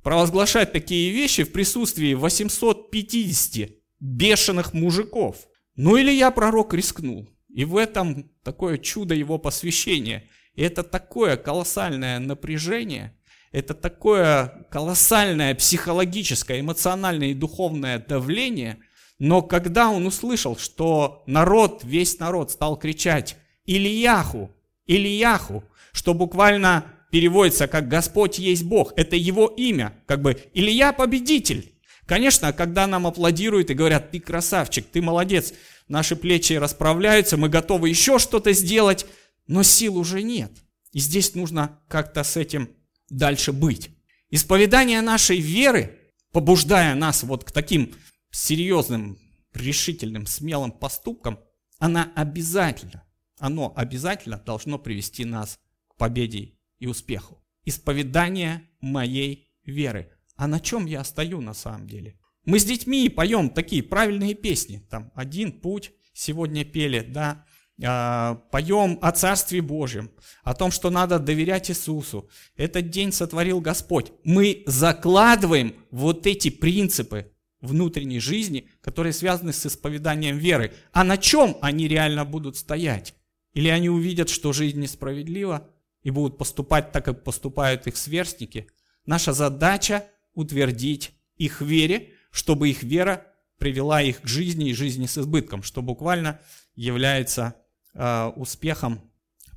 провозглашать 0.02 0.72
такие 0.72 1.12
вещи 1.12 1.44
в 1.44 1.52
присутствии 1.52 2.14
850 2.14 3.70
бешеных 4.00 4.72
мужиков. 4.72 5.36
Ну 5.76 5.96
или 5.96 6.10
я, 6.10 6.30
пророк, 6.30 6.74
рискнул. 6.74 7.28
И 7.48 7.64
в 7.64 7.76
этом 7.76 8.30
такое 8.42 8.78
чудо 8.78 9.14
его 9.14 9.38
посвящения. 9.38 10.24
И 10.54 10.62
это 10.62 10.82
такое 10.82 11.36
колоссальное 11.36 12.18
напряжение– 12.18 13.16
это 13.52 13.74
такое 13.74 14.66
колоссальное 14.70 15.54
психологическое, 15.54 16.60
эмоциональное 16.60 17.28
и 17.28 17.34
духовное 17.34 17.98
давление, 17.98 18.78
но 19.18 19.42
когда 19.42 19.90
он 19.90 20.06
услышал, 20.06 20.56
что 20.56 21.22
народ, 21.26 21.82
весь 21.84 22.18
народ 22.18 22.50
стал 22.50 22.78
кричать 22.78 23.36
«Ильяху! 23.66 24.50
Ильяху!», 24.86 25.64
что 25.92 26.14
буквально 26.14 26.86
переводится 27.12 27.68
как 27.68 27.88
«Господь 27.88 28.38
есть 28.38 28.64
Бог», 28.64 28.94
это 28.96 29.16
его 29.16 29.46
имя, 29.46 30.02
как 30.06 30.22
бы 30.22 30.42
«Илья 30.54 30.94
победитель». 30.94 31.74
Конечно, 32.06 32.54
когда 32.54 32.86
нам 32.86 33.06
аплодируют 33.06 33.68
и 33.68 33.74
говорят 33.74 34.10
«Ты 34.10 34.18
красавчик, 34.18 34.86
ты 34.90 35.02
молодец», 35.02 35.52
наши 35.88 36.16
плечи 36.16 36.54
расправляются, 36.54 37.36
мы 37.36 37.50
готовы 37.50 37.90
еще 37.90 38.18
что-то 38.18 38.54
сделать, 38.54 39.04
но 39.46 39.62
сил 39.62 39.98
уже 39.98 40.22
нет. 40.22 40.52
И 40.92 41.00
здесь 41.00 41.34
нужно 41.34 41.78
как-то 41.86 42.24
с 42.24 42.38
этим 42.38 42.70
дальше 43.10 43.52
быть. 43.52 43.90
Исповедание 44.30 45.02
нашей 45.02 45.38
веры, 45.38 45.98
побуждая 46.32 46.94
нас 46.94 47.24
вот 47.24 47.44
к 47.44 47.52
таким 47.52 47.94
серьезным, 48.30 49.18
решительным, 49.52 50.24
смелым 50.24 50.72
поступкам, 50.72 51.40
она 51.78 52.10
обязательно, 52.16 53.04
оно 53.38 53.70
обязательно 53.76 54.38
должно 54.38 54.78
привести 54.78 55.26
нас 55.26 55.58
к 55.88 55.96
победе 55.96 56.54
и 56.82 56.86
успеху. 56.88 57.40
Исповедание 57.64 58.68
моей 58.80 59.48
веры. 59.64 60.10
А 60.34 60.48
на 60.48 60.58
чем 60.58 60.86
я 60.86 61.04
стою 61.04 61.40
на 61.40 61.54
самом 61.54 61.86
деле? 61.86 62.18
Мы 62.44 62.58
с 62.58 62.64
детьми 62.64 63.08
поем 63.08 63.50
такие 63.50 63.84
правильные 63.84 64.34
песни. 64.34 64.84
Там 64.90 65.12
«Один 65.14 65.52
путь» 65.52 65.92
сегодня 66.12 66.64
пели, 66.64 67.00
да, 67.00 67.46
а, 67.84 68.34
поем 68.50 68.98
о 69.00 69.12
Царстве 69.12 69.62
Божьем, 69.62 70.10
о 70.42 70.54
том, 70.54 70.72
что 70.72 70.90
надо 70.90 71.20
доверять 71.20 71.70
Иисусу. 71.70 72.28
Этот 72.56 72.90
день 72.90 73.12
сотворил 73.12 73.60
Господь. 73.60 74.12
Мы 74.24 74.64
закладываем 74.66 75.76
вот 75.92 76.26
эти 76.26 76.50
принципы 76.50 77.30
внутренней 77.60 78.18
жизни, 78.18 78.68
которые 78.80 79.12
связаны 79.12 79.52
с 79.52 79.64
исповеданием 79.66 80.36
веры. 80.36 80.72
А 80.90 81.04
на 81.04 81.16
чем 81.16 81.56
они 81.60 81.86
реально 81.86 82.24
будут 82.24 82.56
стоять? 82.56 83.14
Или 83.54 83.68
они 83.68 83.88
увидят, 83.88 84.30
что 84.30 84.52
жизнь 84.52 84.80
несправедлива 84.80 85.68
и 86.02 86.10
будут 86.10 86.38
поступать 86.38 86.92
так, 86.92 87.04
как 87.04 87.24
поступают 87.24 87.86
их 87.86 87.96
сверстники? 87.96 88.68
Наша 89.06 89.32
задача 89.32 90.06
утвердить 90.34 91.12
их 91.36 91.60
вере, 91.60 92.12
чтобы 92.30 92.70
их 92.70 92.82
вера 92.82 93.26
привела 93.58 94.02
их 94.02 94.22
к 94.22 94.26
жизни 94.26 94.70
и 94.70 94.74
жизни 94.74 95.06
с 95.06 95.18
избытком, 95.18 95.62
что 95.62 95.82
буквально 95.82 96.40
является 96.74 97.56
Э, 97.94 98.32
успехом, 98.36 99.02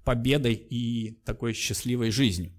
победой 0.03 0.55
и 0.55 1.21
такой 1.25 1.53
счастливой 1.53 2.11
жизнью. 2.11 2.51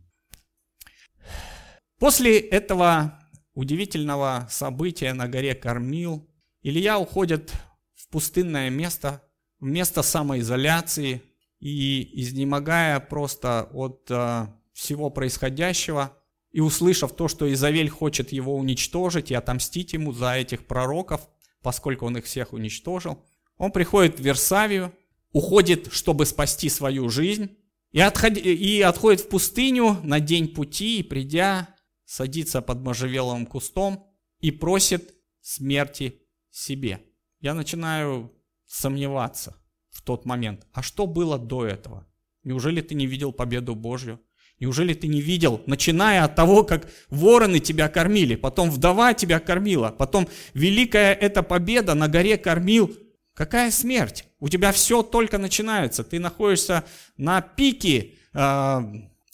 После 1.99 2.38
этого 2.38 3.20
удивительного 3.53 4.46
события 4.51 5.12
на 5.12 5.29
горе 5.29 5.55
Кормил 5.55 6.27
Илья 6.62 6.99
уходит 6.99 7.53
в 7.94 8.09
пустынное 8.09 8.70
место, 8.70 9.22
в 9.61 9.66
место 9.66 10.03
самоизоляции 10.03 11.22
и 11.67 12.23
изнемогая 12.23 13.01
просто 13.01 13.69
от 13.73 14.07
э, 14.09 14.47
всего 14.73 15.11
происходящего 15.11 16.17
и 16.53 16.61
услышав 16.61 17.17
то, 17.17 17.27
что 17.27 17.53
Изавель 17.53 17.89
хочет 17.89 18.31
его 18.31 18.55
уничтожить 18.55 19.33
и 19.33 19.35
отомстить 19.35 19.93
ему 19.93 20.13
за 20.13 20.35
этих 20.35 20.69
пророков, 20.69 21.29
поскольку 21.63 22.07
он 22.07 22.19
их 22.19 22.27
всех 22.27 22.53
уничтожил, 22.53 23.21
он 23.59 23.73
приходит 23.73 24.21
в 24.21 24.23
Версавию, 24.23 24.93
уходит, 25.33 25.93
чтобы 25.93 26.25
спасти 26.25 26.69
свою 26.69 27.09
жизнь, 27.09 27.51
и, 27.91 27.99
отход... 27.99 28.37
и 28.37 28.81
отходит 28.83 29.23
в 29.23 29.29
пустыню 29.29 29.99
на 30.05 30.21
день 30.21 30.47
пути, 30.47 31.01
и 31.01 31.03
придя, 31.03 31.75
садится 32.05 32.63
под 32.63 32.79
можжевеловым 32.79 33.45
кустом 33.45 34.07
и 34.39 34.53
просит 34.53 35.17
смерти 35.41 36.23
себе. 36.53 37.03
Я 37.41 37.55
начинаю 37.55 38.33
сомневаться 38.67 39.57
тот 40.07 40.25
момент. 40.25 40.66
А 40.73 40.83
что 40.83 41.07
было 41.07 41.38
до 41.38 41.66
этого? 41.66 42.07
Неужели 42.45 42.81
ты 42.81 42.95
не 42.95 43.07
видел 43.07 43.33
победу 43.33 43.75
Божью? 43.75 44.21
Неужели 44.59 44.95
ты 44.95 45.07
не 45.07 45.21
видел, 45.21 45.61
начиная 45.66 46.25
от 46.25 46.35
того, 46.35 46.64
как 46.64 46.88
вороны 47.11 47.59
тебя 47.59 47.88
кормили, 47.88 48.37
потом 48.37 48.71
вдова 48.71 49.12
тебя 49.12 49.38
кормила, 49.38 49.90
потом 49.90 50.29
великая 50.55 51.12
эта 51.12 51.42
победа 51.42 51.95
на 51.95 52.09
горе 52.09 52.38
кормил 52.38 52.97
Какая 53.37 53.71
смерть? 53.71 54.25
У 54.40 54.49
тебя 54.49 54.73
все 54.73 55.03
только 55.03 55.37
начинается. 55.37 56.03
Ты 56.03 56.19
находишься 56.19 56.85
на 57.19 57.42
пике 57.42 58.14
э, 58.33 58.81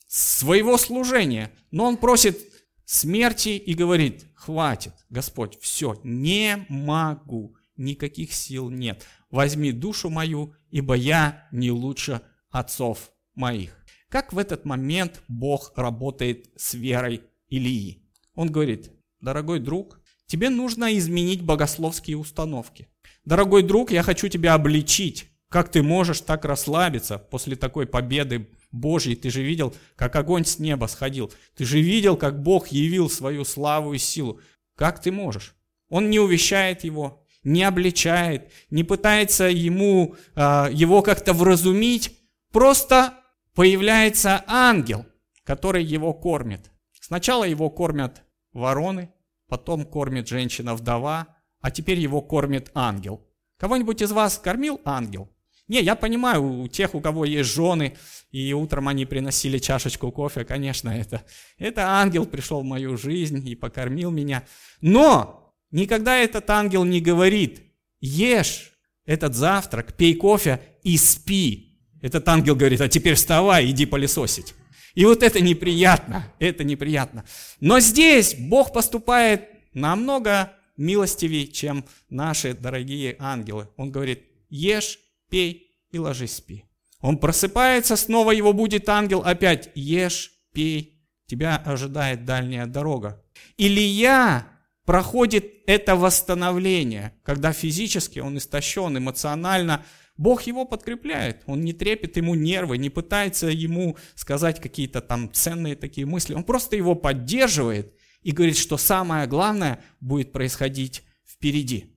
своего 0.08 0.76
служения. 0.76 1.52
Но 1.70 1.85
он 1.85 1.96
просит 1.96 2.37
смерти 2.85 3.50
и 3.50 3.74
говорит, 3.74 4.24
хватит, 4.35 4.92
Господь, 5.08 5.56
все, 5.61 6.00
не 6.02 6.66
могу, 6.68 7.54
никаких 7.76 8.32
сил 8.32 8.70
нет. 8.70 9.06
Возьми 9.33 9.73
душу 9.73 10.11
мою, 10.11 10.55
ибо 10.71 10.95
я 10.95 11.49
не 11.53 11.71
лучше 11.71 12.21
отцов 12.51 13.11
моих. 13.35 13.75
Как 14.11 14.35
в 14.35 14.38
этот 14.38 14.66
момент 14.66 15.23
Бог 15.27 15.73
работает 15.75 16.51
с 16.55 16.75
верой 16.75 17.23
Илии? 17.49 18.03
Он 18.35 18.53
говорит, 18.53 18.90
дорогой 19.21 19.59
друг, 19.59 20.01
тебе 20.27 20.51
нужно 20.51 20.97
изменить 20.99 21.42
богословские 21.42 22.18
установки. 22.18 22.88
Дорогой 23.25 23.62
друг, 23.62 23.90
я 23.90 24.03
хочу 24.03 24.29
тебя 24.29 24.53
обличить. 24.53 25.31
Как 25.49 25.71
ты 25.71 25.83
можешь 25.83 26.21
так 26.21 26.45
расслабиться 26.45 27.16
после 27.16 27.57
такой 27.57 27.87
победы 27.87 28.51
Божьей? 28.71 29.16
Ты 29.16 29.31
же 29.31 29.42
видел, 29.42 29.75
как 29.97 30.14
огонь 30.14 30.45
с 30.45 30.59
неба 30.59 30.87
сходил. 30.87 31.33
Ты 31.57 31.64
же 31.64 31.81
видел, 31.81 32.18
как 32.18 32.42
Бог 32.42 32.68
явил 32.68 33.09
свою 33.09 33.47
славу 33.47 33.95
и 33.95 33.99
силу. 33.99 34.40
Как 34.77 35.01
ты 35.01 35.11
можешь? 35.11 35.55
Он 35.88 36.11
не 36.11 36.18
увещает 36.18 36.85
его, 36.85 37.21
не 37.44 37.62
обличает, 37.62 38.50
не 38.70 38.85
пытается 38.85 39.44
ему, 39.44 40.16
э, 40.35 40.68
его 40.72 41.02
как-то 41.02 41.33
вразумить. 41.33 42.18
Просто 42.50 43.14
появляется 43.55 44.44
ангел, 44.46 45.07
который 45.44 45.85
его 45.85 46.12
кормит. 46.12 46.70
Сначала 47.00 47.44
его 47.44 47.70
кормят 47.70 48.22
вороны, 48.53 49.11
потом 49.49 49.84
кормит 49.84 50.28
женщина-вдова, 50.28 51.26
а 51.61 51.70
теперь 51.70 51.99
его 51.99 52.20
кормит 52.20 52.70
ангел. 52.74 53.26
Кого-нибудь 53.57 54.03
из 54.03 54.12
вас 54.12 54.38
кормил 54.38 54.80
ангел? 54.84 55.28
Не, 55.68 55.80
я 55.80 55.95
понимаю, 55.95 56.45
у 56.45 56.68
тех, 56.68 56.95
у 56.95 57.01
кого 57.01 57.24
есть 57.24 57.55
жены, 57.55 57.97
и 58.30 58.53
утром 58.53 58.88
они 58.88 59.07
приносили 59.07 59.59
чашечку 59.59 60.11
кофе, 60.11 60.45
конечно, 60.45 60.90
это, 60.90 61.22
это 61.57 61.86
ангел 61.86 62.26
пришел 62.26 62.61
в 62.61 62.64
мою 62.64 62.97
жизнь 62.97 63.47
и 63.49 63.55
покормил 63.55 64.11
меня. 64.11 64.43
Но 64.80 65.41
никогда 65.73 66.16
этот 66.16 66.49
ангел 66.49 66.85
не 66.85 67.01
говорит, 67.01 67.62
ешь 68.01 68.73
этот 69.05 69.35
завтрак, 69.35 69.95
пей 69.95 70.14
кофе 70.14 70.61
и 70.83 70.97
спи. 70.97 71.79
Этот 72.01 72.29
ангел 72.29 72.57
говорит, 72.57 72.81
а 72.81 72.89
теперь 72.89 73.14
вставай, 73.14 73.70
иди 73.70 73.87
пылесосить. 73.87 74.55
И 74.95 75.05
вот 75.05 75.23
это 75.23 75.41
неприятно, 75.41 76.33
это 76.39 76.64
неприятно. 76.64 77.25
Но 77.61 77.81
здесь 77.81 78.35
Бог 78.35 78.73
поступает 78.73 79.49
намного 79.73 80.53
милостивее, 80.77 81.47
чем 81.47 81.85
наши 82.11 82.55
дорогие 82.55 83.16
ангелы. 83.18 83.68
Он 83.77 83.91
говорит, 83.91 84.25
ешь, 84.51 84.99
пей 85.31 85.70
и 85.91 85.99
ложись 85.99 86.37
спи. 86.37 86.64
Он 87.01 87.18
просыпается, 87.18 87.97
снова 87.97 88.31
его 88.31 88.53
будет 88.53 88.89
ангел, 88.89 89.23
опять 89.23 89.70
ешь, 89.75 90.33
пей, 90.53 91.01
тебя 91.27 91.57
ожидает 91.57 92.25
дальняя 92.25 92.66
дорога. 92.66 93.25
Илья 93.57 94.47
проходит 94.85 95.47
это 95.66 95.97
восстановление, 95.97 97.14
когда 97.22 97.53
физически 97.53 98.18
он 98.18 98.39
истощен, 98.39 98.97
эмоционально, 98.97 99.85
Бог 100.16 100.43
его 100.43 100.64
подкрепляет, 100.64 101.43
он 101.47 101.62
не 101.62 101.72
трепет 101.72 102.16
ему 102.16 102.35
нервы, 102.35 102.78
не 102.78 102.91
пытается 102.91 103.47
ему 103.47 103.97
сказать 104.14 104.61
какие-то 104.61 105.01
там 105.01 105.33
ценные 105.33 105.74
такие 105.74 106.07
мысли, 106.07 106.35
он 106.35 106.45
просто 106.45 106.76
его 106.76 106.95
поддерживает 106.95 107.95
и 108.22 108.33
говорит, 108.33 108.59
что 108.59 108.76
самое 108.76 109.26
главное 109.26 109.83
будет 110.01 110.33
происходить 110.33 111.03
впереди. 111.26 111.97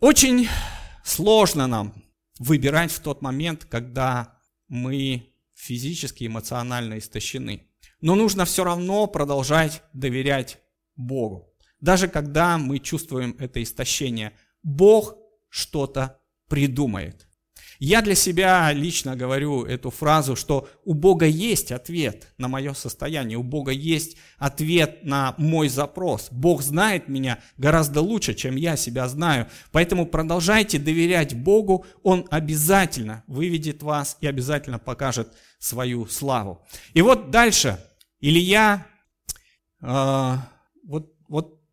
Очень 0.00 0.48
сложно 1.04 1.66
нам 1.66 2.04
выбирать 2.38 2.92
в 2.92 3.00
тот 3.00 3.20
момент, 3.22 3.64
когда 3.64 4.38
мы 4.68 5.34
физически, 5.54 6.26
эмоционально 6.26 6.98
истощены. 6.98 7.68
Но 8.00 8.14
нужно 8.14 8.44
все 8.44 8.64
равно 8.64 9.06
продолжать 9.06 9.82
доверять 9.92 10.58
Богу. 10.96 11.53
Даже 11.84 12.08
когда 12.08 12.56
мы 12.56 12.78
чувствуем 12.78 13.36
это 13.38 13.62
истощение, 13.62 14.32
Бог 14.62 15.16
что-то 15.50 16.18
придумает. 16.48 17.28
Я 17.78 18.00
для 18.00 18.14
себя 18.14 18.72
лично 18.72 19.16
говорю 19.16 19.66
эту 19.66 19.90
фразу, 19.90 20.34
что 20.34 20.66
у 20.86 20.94
Бога 20.94 21.26
есть 21.26 21.72
ответ 21.72 22.32
на 22.38 22.48
мое 22.48 22.72
состояние, 22.72 23.36
у 23.36 23.42
Бога 23.42 23.70
есть 23.70 24.16
ответ 24.38 25.04
на 25.04 25.34
мой 25.36 25.68
запрос. 25.68 26.28
Бог 26.30 26.62
знает 26.62 27.08
меня 27.08 27.40
гораздо 27.58 28.00
лучше, 28.00 28.32
чем 28.32 28.56
я 28.56 28.76
себя 28.76 29.06
знаю. 29.06 29.48
Поэтому 29.70 30.06
продолжайте 30.06 30.78
доверять 30.78 31.34
Богу, 31.34 31.84
Он 32.02 32.26
обязательно 32.30 33.24
выведет 33.26 33.82
вас 33.82 34.16
и 34.22 34.26
обязательно 34.26 34.78
покажет 34.78 35.34
свою 35.58 36.06
славу. 36.06 36.66
И 36.94 37.02
вот 37.02 37.30
дальше 37.30 37.78
Илья, 38.20 38.86
э, 39.82 40.36
вот, 40.86 41.12
вот 41.28 41.63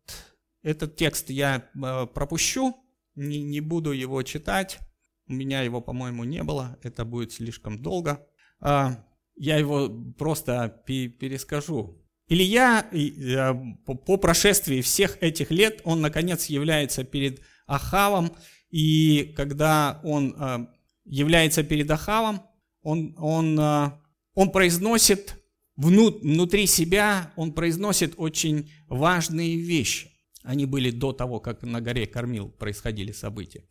этот 0.62 0.96
текст 0.96 1.30
я 1.30 1.68
э, 1.74 2.06
пропущу, 2.06 2.76
не, 3.14 3.42
не 3.42 3.60
буду 3.60 3.92
его 3.92 4.22
читать. 4.22 4.78
У 5.26 5.32
меня 5.32 5.62
его, 5.62 5.80
по-моему, 5.80 6.24
не 6.24 6.42
было. 6.42 6.78
Это 6.82 7.04
будет 7.04 7.32
слишком 7.32 7.82
долго. 7.82 8.26
А, 8.60 9.04
я 9.36 9.56
его 9.56 9.88
просто 10.18 10.82
перескажу. 10.86 11.98
Илья 12.28 12.88
э, 12.92 13.54
по 13.84 14.16
прошествии 14.16 14.80
всех 14.80 15.18
этих 15.20 15.50
лет, 15.50 15.80
он 15.84 16.00
наконец 16.00 16.46
является 16.46 17.04
перед 17.04 17.40
Ахавом, 17.66 18.32
и 18.70 19.34
когда 19.36 20.00
он 20.04 20.34
э, 20.38 20.66
является 21.04 21.62
перед 21.62 21.90
Ахавом, 21.90 22.42
он, 22.82 23.14
он, 23.18 23.58
он 24.34 24.50
произносит 24.50 25.40
внутри 25.76 26.66
себя, 26.66 27.32
он 27.36 27.52
произносит 27.52 28.14
очень 28.16 28.72
важные 28.88 29.56
вещи. 29.56 30.11
Они 30.42 30.66
были 30.66 30.90
до 30.90 31.12
того, 31.12 31.40
как 31.40 31.62
на 31.62 31.80
горе 31.80 32.06
Кормил 32.06 32.48
происходили 32.50 33.12
события. 33.12 33.64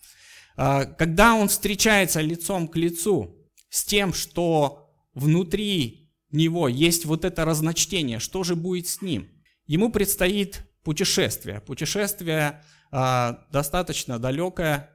А, 0.56 0.86
когда 0.86 1.36
он 1.36 1.48
встречается 1.48 2.22
лицом 2.22 2.68
к 2.68 2.76
лицу 2.76 3.38
с 3.70 3.84
тем, 3.84 4.14
что 4.14 4.90
внутри 5.14 6.12
него 6.32 6.68
есть 6.68 7.06
вот 7.06 7.26
это 7.26 7.46
разночтение, 7.46 8.20
что 8.20 8.44
же 8.44 8.56
будет 8.56 8.88
с 8.88 9.02
ним? 9.02 9.30
Ему 9.66 9.92
предстоит 9.92 10.66
путешествие. 10.84 11.62
Путешествие 11.62 12.64
а, 12.92 13.46
достаточно 13.52 14.20
далекое. 14.20 14.90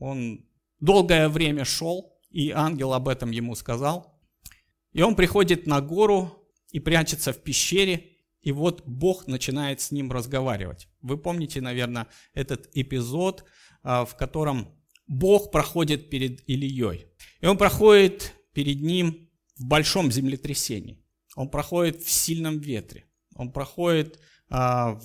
Он 0.00 0.44
долгое 0.80 1.28
время 1.28 1.64
шел, 1.64 2.18
и 2.30 2.50
ангел 2.50 2.92
об 2.92 3.08
этом 3.08 3.30
ему 3.30 3.54
сказал. 3.54 4.20
И 4.92 5.02
он 5.02 5.14
приходит 5.14 5.66
на 5.66 5.80
гору 5.80 6.48
и 6.70 6.80
прячется 6.80 7.32
в 7.32 7.42
пещере, 7.42 8.10
и 8.42 8.52
вот 8.52 8.82
Бог 8.86 9.26
начинает 9.26 9.80
с 9.80 9.90
ним 9.90 10.10
разговаривать. 10.10 10.88
Вы 11.02 11.18
помните, 11.18 11.60
наверное, 11.60 12.06
этот 12.32 12.68
эпизод, 12.72 13.44
а, 13.82 14.04
в 14.04 14.16
котором 14.16 14.68
Бог 15.06 15.50
проходит 15.50 16.08
перед 16.08 16.48
Ильей. 16.48 17.06
И 17.40 17.46
он 17.46 17.58
проходит 17.58 18.34
перед 18.54 18.80
ним 18.80 19.28
в 19.56 19.66
большом 19.66 20.10
землетрясении. 20.10 21.04
Он 21.36 21.48
проходит 21.50 22.02
в 22.02 22.10
сильном 22.10 22.58
ветре. 22.58 23.04
Он 23.34 23.52
проходит 23.52 24.18
а, 24.48 24.98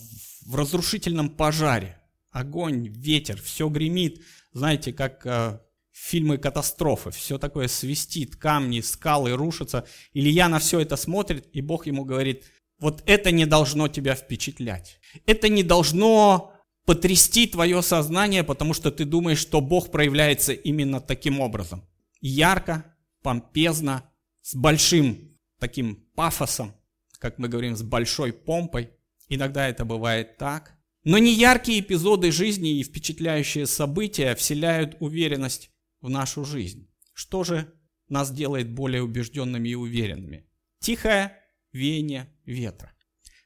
в 0.46 0.56
разрушительном 0.56 1.30
пожаре. 1.30 2.00
Огонь, 2.32 2.88
ветер, 2.88 3.42
все 3.42 3.68
гремит. 3.68 4.24
Знаете, 4.54 4.94
как 4.94 5.26
а, 5.26 5.62
фильмы 5.92 6.38
катастрофы. 6.38 7.12
Все 7.12 7.38
такое 7.38 7.68
свистит, 7.68 8.38
камни, 8.38 8.80
скалы 8.80 9.34
рушатся. 9.34 9.86
Илья 10.14 10.48
на 10.48 10.60
все 10.60 10.80
это 10.80 10.96
смотрит, 10.96 11.50
и 11.52 11.60
Бог 11.60 11.86
ему 11.86 12.06
говорит– 12.06 12.46
вот 12.80 13.04
это 13.06 13.32
не 13.32 13.46
должно 13.46 13.88
тебя 13.88 14.16
впечатлять. 14.16 15.00
Это 15.26 15.50
не 15.50 15.64
должно 15.64 16.54
потрясти 16.86 17.48
твое 17.48 17.82
сознание, 17.82 18.44
потому 18.44 18.74
что 18.74 18.92
ты 18.92 19.06
думаешь, 19.06 19.40
что 19.40 19.62
Бог 19.62 19.92
проявляется 19.92 20.54
именно 20.54 21.00
таким 21.00 21.40
образом. 21.40 21.84
Ярко, 22.22 22.96
помпезно, 23.22 24.10
с 24.42 24.56
большим 24.56 25.32
таким 25.60 25.96
пафосом, 26.16 26.74
как 27.20 27.40
мы 27.40 27.48
говорим, 27.48 27.76
с 27.76 27.82
большой 27.82 28.34
помпой. 28.34 28.92
Иногда 29.30 29.68
это 29.68 29.86
бывает 29.86 30.38
так. 30.38 30.76
Но 31.04 31.18
не 31.18 31.34
яркие 31.34 31.80
эпизоды 31.80 32.32
жизни 32.32 32.80
и 32.80 32.84
впечатляющие 32.84 33.66
события 33.68 34.36
вселяют 34.36 34.98
уверенность 35.00 35.72
в 36.02 36.10
нашу 36.10 36.46
жизнь. 36.46 36.90
Что 37.14 37.44
же 37.44 37.74
нас 38.10 38.32
делает 38.32 38.70
более 38.72 39.02
убежденными 39.02 39.70
и 39.70 39.76
уверенными? 39.76 40.48
Тихая 40.80 41.40
веяние 41.76 42.34
ветра. 42.46 42.94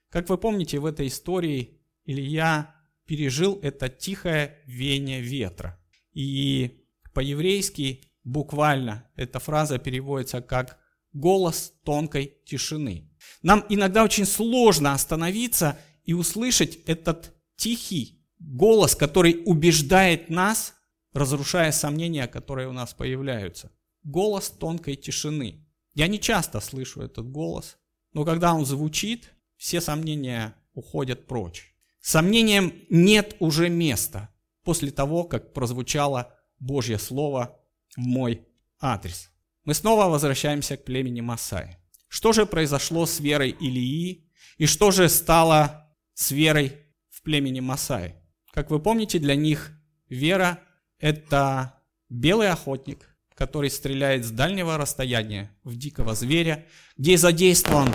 Как 0.09 0.29
вы 0.29 0.37
помните, 0.37 0.79
в 0.79 0.85
этой 0.85 1.07
истории 1.07 1.81
Илья 2.05 2.75
пережил 3.05 3.59
это 3.61 3.89
тихое 3.89 4.59
веяние 4.65 5.21
ветра. 5.21 5.79
И 6.13 6.85
по-еврейски 7.13 8.03
буквально 8.23 9.09
эта 9.15 9.39
фраза 9.39 9.79
переводится 9.79 10.41
как 10.41 10.79
«голос 11.13 11.73
тонкой 11.83 12.37
тишины». 12.45 13.09
Нам 13.41 13.65
иногда 13.69 14.03
очень 14.03 14.25
сложно 14.25 14.93
остановиться 14.93 15.77
и 16.03 16.13
услышать 16.13 16.77
этот 16.85 17.33
тихий 17.55 18.23
голос, 18.39 18.95
который 18.95 19.41
убеждает 19.45 20.29
нас, 20.29 20.75
разрушая 21.13 21.71
сомнения, 21.71 22.27
которые 22.27 22.67
у 22.67 22.73
нас 22.73 22.93
появляются. 22.93 23.71
Голос 24.03 24.49
тонкой 24.49 24.95
тишины. 24.95 25.67
Я 25.93 26.07
не 26.07 26.19
часто 26.19 26.59
слышу 26.59 27.01
этот 27.01 27.29
голос, 27.29 27.77
но 28.13 28.25
когда 28.25 28.53
он 28.53 28.65
звучит, 28.65 29.33
все 29.57 29.81
сомнения 29.81 30.55
уходят 30.73 31.27
прочь. 31.27 31.73
Сомнениям 32.01 32.73
нет 32.89 33.35
уже 33.39 33.69
места 33.69 34.29
после 34.63 34.91
того, 34.91 35.23
как 35.23 35.53
прозвучало 35.53 36.33
Божье 36.59 36.97
Слово 36.97 37.59
в 37.95 37.99
мой 37.99 38.47
адрес. 38.79 39.31
Мы 39.65 39.73
снова 39.73 40.05
возвращаемся 40.05 40.77
к 40.77 40.85
племени 40.85 41.21
Масаи. 41.21 41.77
Что 42.07 42.33
же 42.33 42.45
произошло 42.45 43.05
с 43.05 43.19
верой 43.19 43.51
Илии 43.51 44.31
и 44.57 44.65
что 44.65 44.91
же 44.91 45.09
стало 45.09 45.93
с 46.13 46.31
верой 46.31 46.77
в 47.09 47.21
племени 47.21 47.59
Масаи? 47.59 48.15
Как 48.51 48.71
вы 48.71 48.79
помните, 48.79 49.19
для 49.19 49.35
них 49.35 49.71
вера– 50.07 50.59
это 50.97 51.81
белый 52.09 52.49
охотник, 52.49 53.08
который 53.39 53.69
стреляет 53.69 54.25
с 54.25 54.31
дальнего 54.31 54.77
расстояния 54.77 55.49
в 55.63 55.77
дикого 55.77 56.13
зверя, 56.13 56.65
где 56.97 57.17
задействован 57.17 57.89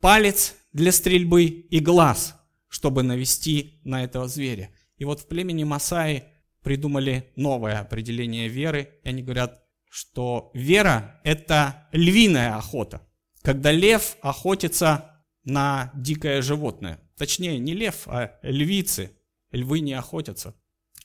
палец 0.00 0.54
для 0.72 0.92
стрельбы 0.92 1.44
и 1.44 1.78
глаз, 1.78 2.34
чтобы 2.68 3.02
навести 3.02 3.82
на 3.84 4.02
этого 4.02 4.28
зверя. 4.28 4.70
И 4.96 5.04
вот 5.04 5.20
в 5.20 5.26
племени 5.28 5.64
Масаи 5.64 6.24
придумали 6.62 7.30
новое 7.36 7.80
определение 7.80 8.48
веры, 8.48 8.98
и 9.04 9.10
они 9.10 9.22
говорят, 9.22 9.62
что 9.90 10.50
вера– 10.54 11.20
это 11.22 11.86
львиная 11.92 12.56
охота. 12.56 13.06
Когда 13.42 13.72
лев 13.72 14.16
охотится 14.22 15.22
на 15.44 15.90
дикое 15.94 16.40
животное. 16.40 16.98
Точнее, 17.18 17.58
не 17.58 17.74
лев, 17.74 18.04
а 18.06 18.38
львицы. 18.42 19.10
Львы 19.50 19.80
не 19.80 19.92
охотятся. 19.92 20.54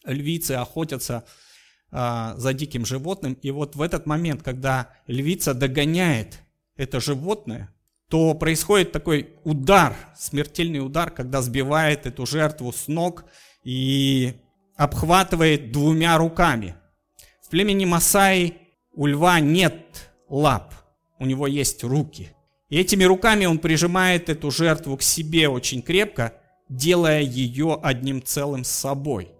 Львицы 0.05 0.53
охотятся 0.53 1.25
а, 1.99 2.35
за 2.37 2.53
диким 2.53 2.85
животным. 2.85 3.33
И 3.41 3.49
вот 3.49 3.75
в 3.75 3.81
этот 3.81 4.05
момент, 4.05 4.43
когда 4.43 4.89
львица 5.07 5.55
догоняет 5.55 6.43
это 6.75 6.99
животное, 6.99 7.73
то 8.07 8.35
происходит 8.35 8.91
такой 8.91 9.31
удар, 9.43 9.95
смертельный 10.15 10.77
удар, 10.77 11.09
когда 11.09 11.41
сбивает 11.41 12.05
эту 12.05 12.27
жертву 12.27 12.71
с 12.71 12.87
ног 12.87 13.25
и 13.63 14.33
обхватывает 14.75 15.71
двумя 15.71 16.19
руками. 16.19 16.75
В 17.41 17.49
племени 17.49 17.85
Масаи 17.85 18.59
у 18.93 19.07
льва 19.07 19.39
нет 19.39 20.11
лап, 20.29 20.75
у 21.17 21.25
него 21.25 21.47
есть 21.47 21.83
руки. 21.83 22.29
И 22.69 22.77
этими 22.77 23.05
руками 23.05 23.47
он 23.47 23.57
прижимает 23.57 24.29
эту 24.29 24.51
жертву 24.51 24.97
к 24.97 25.01
себе 25.01 25.49
очень 25.49 25.81
крепко, 25.81 26.35
делая 26.69 27.21
ее 27.21 27.79
одним 27.81 28.21
целым 28.21 28.63
с 28.63 28.69
собой– 28.69 29.31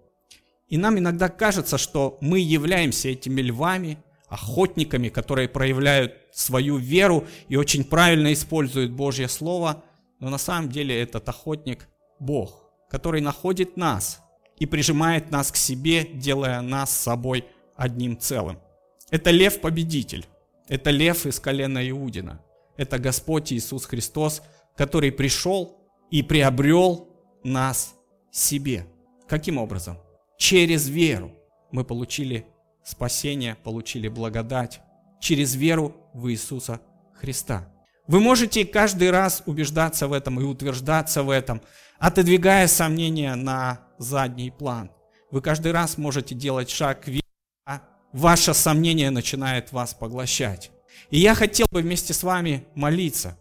и 0.68 0.76
нам 0.76 0.98
иногда 0.98 1.28
кажется, 1.28 1.78
что 1.78 2.18
мы 2.20 2.40
являемся 2.40 3.08
этими 3.08 3.40
львами, 3.40 3.98
охотниками, 4.28 5.08
которые 5.08 5.48
проявляют 5.48 6.14
свою 6.32 6.76
веру 6.76 7.26
и 7.48 7.56
очень 7.56 7.84
правильно 7.84 8.32
используют 8.32 8.92
Божье 8.92 9.28
Слово, 9.28 9.82
но 10.20 10.28
на 10.28 10.38
самом 10.38 10.68
деле 10.68 11.00
этот 11.00 11.28
охотник– 11.28 11.88
Бог, 12.20 12.68
который 12.90 13.20
находит 13.20 13.76
нас 13.76 14.20
и 14.58 14.66
прижимает 14.66 15.30
нас 15.30 15.52
к 15.52 15.56
себе, 15.56 16.04
делая 16.04 16.60
нас 16.60 16.90
с 16.90 17.02
собой 17.02 17.44
одним 17.76 18.18
целым. 18.18 18.58
Это 19.10 19.30
лев-победитель, 19.30 20.26
это 20.68 20.90
лев 20.90 21.26
из 21.26 21.38
колена 21.38 21.88
Иудина, 21.88 22.42
это 22.76 22.98
Господь 22.98 23.52
Иисус 23.52 23.84
Христос, 23.84 24.42
который 24.76 25.12
пришел 25.12 25.78
и 26.10 26.22
приобрел 26.22 27.08
нас 27.44 27.94
себе. 28.30 28.86
Каким 29.28 29.58
образом? 29.58 29.98
Через 30.38 30.88
веру 30.88 31.32
мы 31.72 31.84
получили 31.84 32.46
спасение, 32.84 33.56
получили 33.56 34.08
благодать. 34.08 34.80
Через 35.20 35.56
веру 35.56 35.94
в 36.14 36.30
Иисуса 36.30 36.80
Христа. 37.12 37.68
Вы 38.06 38.20
можете 38.20 38.64
каждый 38.64 39.10
раз 39.10 39.42
убеждаться 39.46 40.06
в 40.06 40.12
этом 40.12 40.40
и 40.40 40.44
утверждаться 40.44 41.24
в 41.24 41.28
этом, 41.28 41.60
отодвигая 41.98 42.68
сомнения 42.68 43.34
на 43.34 43.80
задний 43.98 44.50
план. 44.50 44.90
Вы 45.30 45.42
каждый 45.42 45.72
раз 45.72 45.98
можете 45.98 46.34
делать 46.36 46.70
шаг 46.70 47.02
к 47.02 47.08
вере, 47.08 47.22
а 47.66 47.82
ваше 48.12 48.54
сомнение 48.54 49.10
начинает 49.10 49.72
вас 49.72 49.92
поглощать. 49.92 50.70
И 51.10 51.18
я 51.18 51.34
хотел 51.34 51.66
бы 51.70 51.82
вместе 51.82 52.14
с 52.14 52.22
вами 52.22 52.64
молиться, 52.74 53.36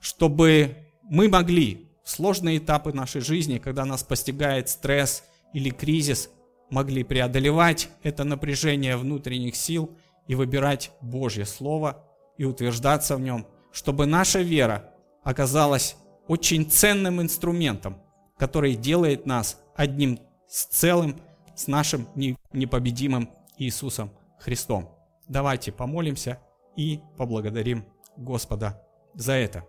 чтобы 0.00 0.76
мы 1.02 1.28
могли 1.28 1.88
в 2.04 2.10
сложные 2.10 2.58
этапы 2.58 2.92
нашей 2.92 3.22
жизни, 3.22 3.58
когда 3.58 3.86
нас 3.86 4.02
постигает 4.04 4.68
стресс 4.68 5.24
или 5.56 5.70
кризис, 5.70 6.28
могли 6.68 7.02
преодолевать 7.02 7.88
это 8.02 8.24
напряжение 8.24 8.98
внутренних 8.98 9.56
сил 9.56 9.90
и 10.26 10.34
выбирать 10.34 10.90
Божье 11.00 11.46
Слово 11.46 12.04
и 12.36 12.44
утверждаться 12.44 13.16
в 13.16 13.20
нем, 13.20 13.46
чтобы 13.72 14.04
наша 14.04 14.42
вера 14.42 14.92
оказалась 15.22 15.96
очень 16.28 16.70
ценным 16.70 17.22
инструментом, 17.22 18.02
который 18.36 18.74
делает 18.74 19.24
нас 19.24 19.58
одним 19.74 20.18
с 20.46 20.66
целым, 20.66 21.22
с 21.54 21.68
нашим 21.68 22.06
непобедимым 22.52 23.30
Иисусом 23.56 24.10
Христом. 24.38 24.90
Давайте 25.26 25.72
помолимся 25.72 26.38
и 26.76 27.00
поблагодарим 27.16 27.86
Господа 28.18 28.82
за 29.14 29.32
это. 29.32 29.64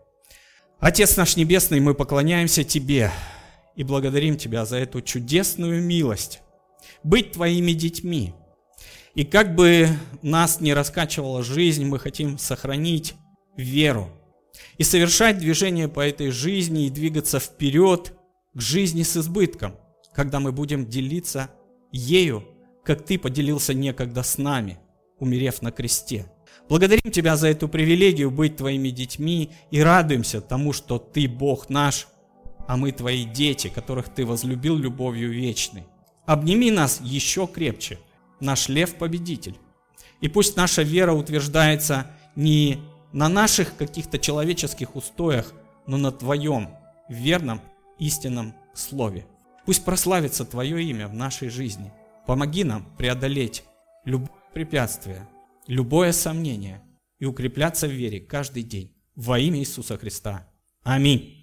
Отец 0.79 1.15
наш 1.15 1.37
Небесный, 1.37 1.79
мы 1.79 1.93
поклоняемся 1.93 2.65
Тебе 2.65 3.09
и 3.77 3.83
благодарим 3.83 4.35
Тебя 4.35 4.65
за 4.65 4.77
эту 4.77 5.01
чудесную 5.01 5.81
милость 5.81 6.41
быть 7.03 7.31
Твоими 7.31 7.71
детьми. 7.71 8.33
И 9.15 9.23
как 9.23 9.55
бы 9.55 9.87
нас 10.21 10.59
не 10.59 10.73
раскачивала 10.73 11.43
жизнь, 11.43 11.85
мы 11.85 11.99
хотим 11.99 12.37
сохранить 12.37 13.13
веру 13.55 14.09
и 14.77 14.83
совершать 14.83 15.37
движение 15.37 15.87
по 15.87 16.01
этой 16.01 16.31
жизни 16.31 16.87
и 16.87 16.91
двигаться 16.91 17.39
вперед 17.39 18.13
к 18.53 18.61
жизни 18.61 19.03
с 19.03 19.15
избытком, 19.15 19.75
когда 20.13 20.39
мы 20.39 20.51
будем 20.51 20.87
делиться 20.87 21.49
ею, 21.91 22.43
как 22.83 23.05
Ты 23.05 23.19
поделился 23.19 23.73
некогда 23.73 24.23
с 24.23 24.37
нами, 24.37 24.79
умерев 25.19 25.61
на 25.61 25.71
кресте. 25.71 26.25
Благодарим 26.67 27.11
Тебя 27.11 27.37
за 27.37 27.47
эту 27.47 27.69
привилегию 27.69 28.31
быть 28.31 28.57
Твоими 28.57 28.89
детьми 28.89 29.51
и 29.69 29.81
радуемся 29.81 30.41
тому, 30.41 30.73
что 30.73 30.97
Ты 30.97 31.27
Бог 31.27 31.69
наш, 31.69 32.07
а 32.67 32.77
мы 32.77 32.91
Твои 32.91 33.23
дети, 33.23 33.69
которых 33.69 34.09
Ты 34.09 34.25
возлюбил 34.25 34.75
любовью 34.75 35.31
вечной. 35.31 35.85
Обними 36.25 36.69
нас 36.69 36.99
еще 37.01 37.47
крепче, 37.47 37.97
наш 38.39 38.67
лев-победитель. 38.67 39.57
И 40.19 40.27
пусть 40.27 40.57
наша 40.57 40.81
вера 40.83 41.13
утверждается 41.13 42.11
не 42.35 42.79
на 43.13 43.29
наших 43.29 43.75
каких-то 43.77 44.19
человеческих 44.19 44.95
устоях, 44.95 45.53
но 45.87 45.97
на 45.97 46.11
Твоем 46.11 46.69
верном, 47.09 47.61
истинном 47.97 48.53
Слове. 48.73 49.25
Пусть 49.65 49.85
прославится 49.85 50.45
Твое 50.45 50.83
имя 50.83 51.07
в 51.07 51.13
нашей 51.13 51.49
жизни. 51.49 51.91
Помоги 52.25 52.63
нам 52.63 52.85
преодолеть 52.97 53.63
любое 54.03 54.29
препятствие, 54.53 55.27
любое 55.67 56.11
сомнение 56.11 56.81
и 57.19 57.25
укрепляться 57.25 57.87
в 57.87 57.91
вере 57.91 58.19
каждый 58.19 58.63
день. 58.63 58.93
Во 59.15 59.39
имя 59.39 59.59
Иисуса 59.59 59.97
Христа. 59.97 60.47
Аминь. 60.83 61.36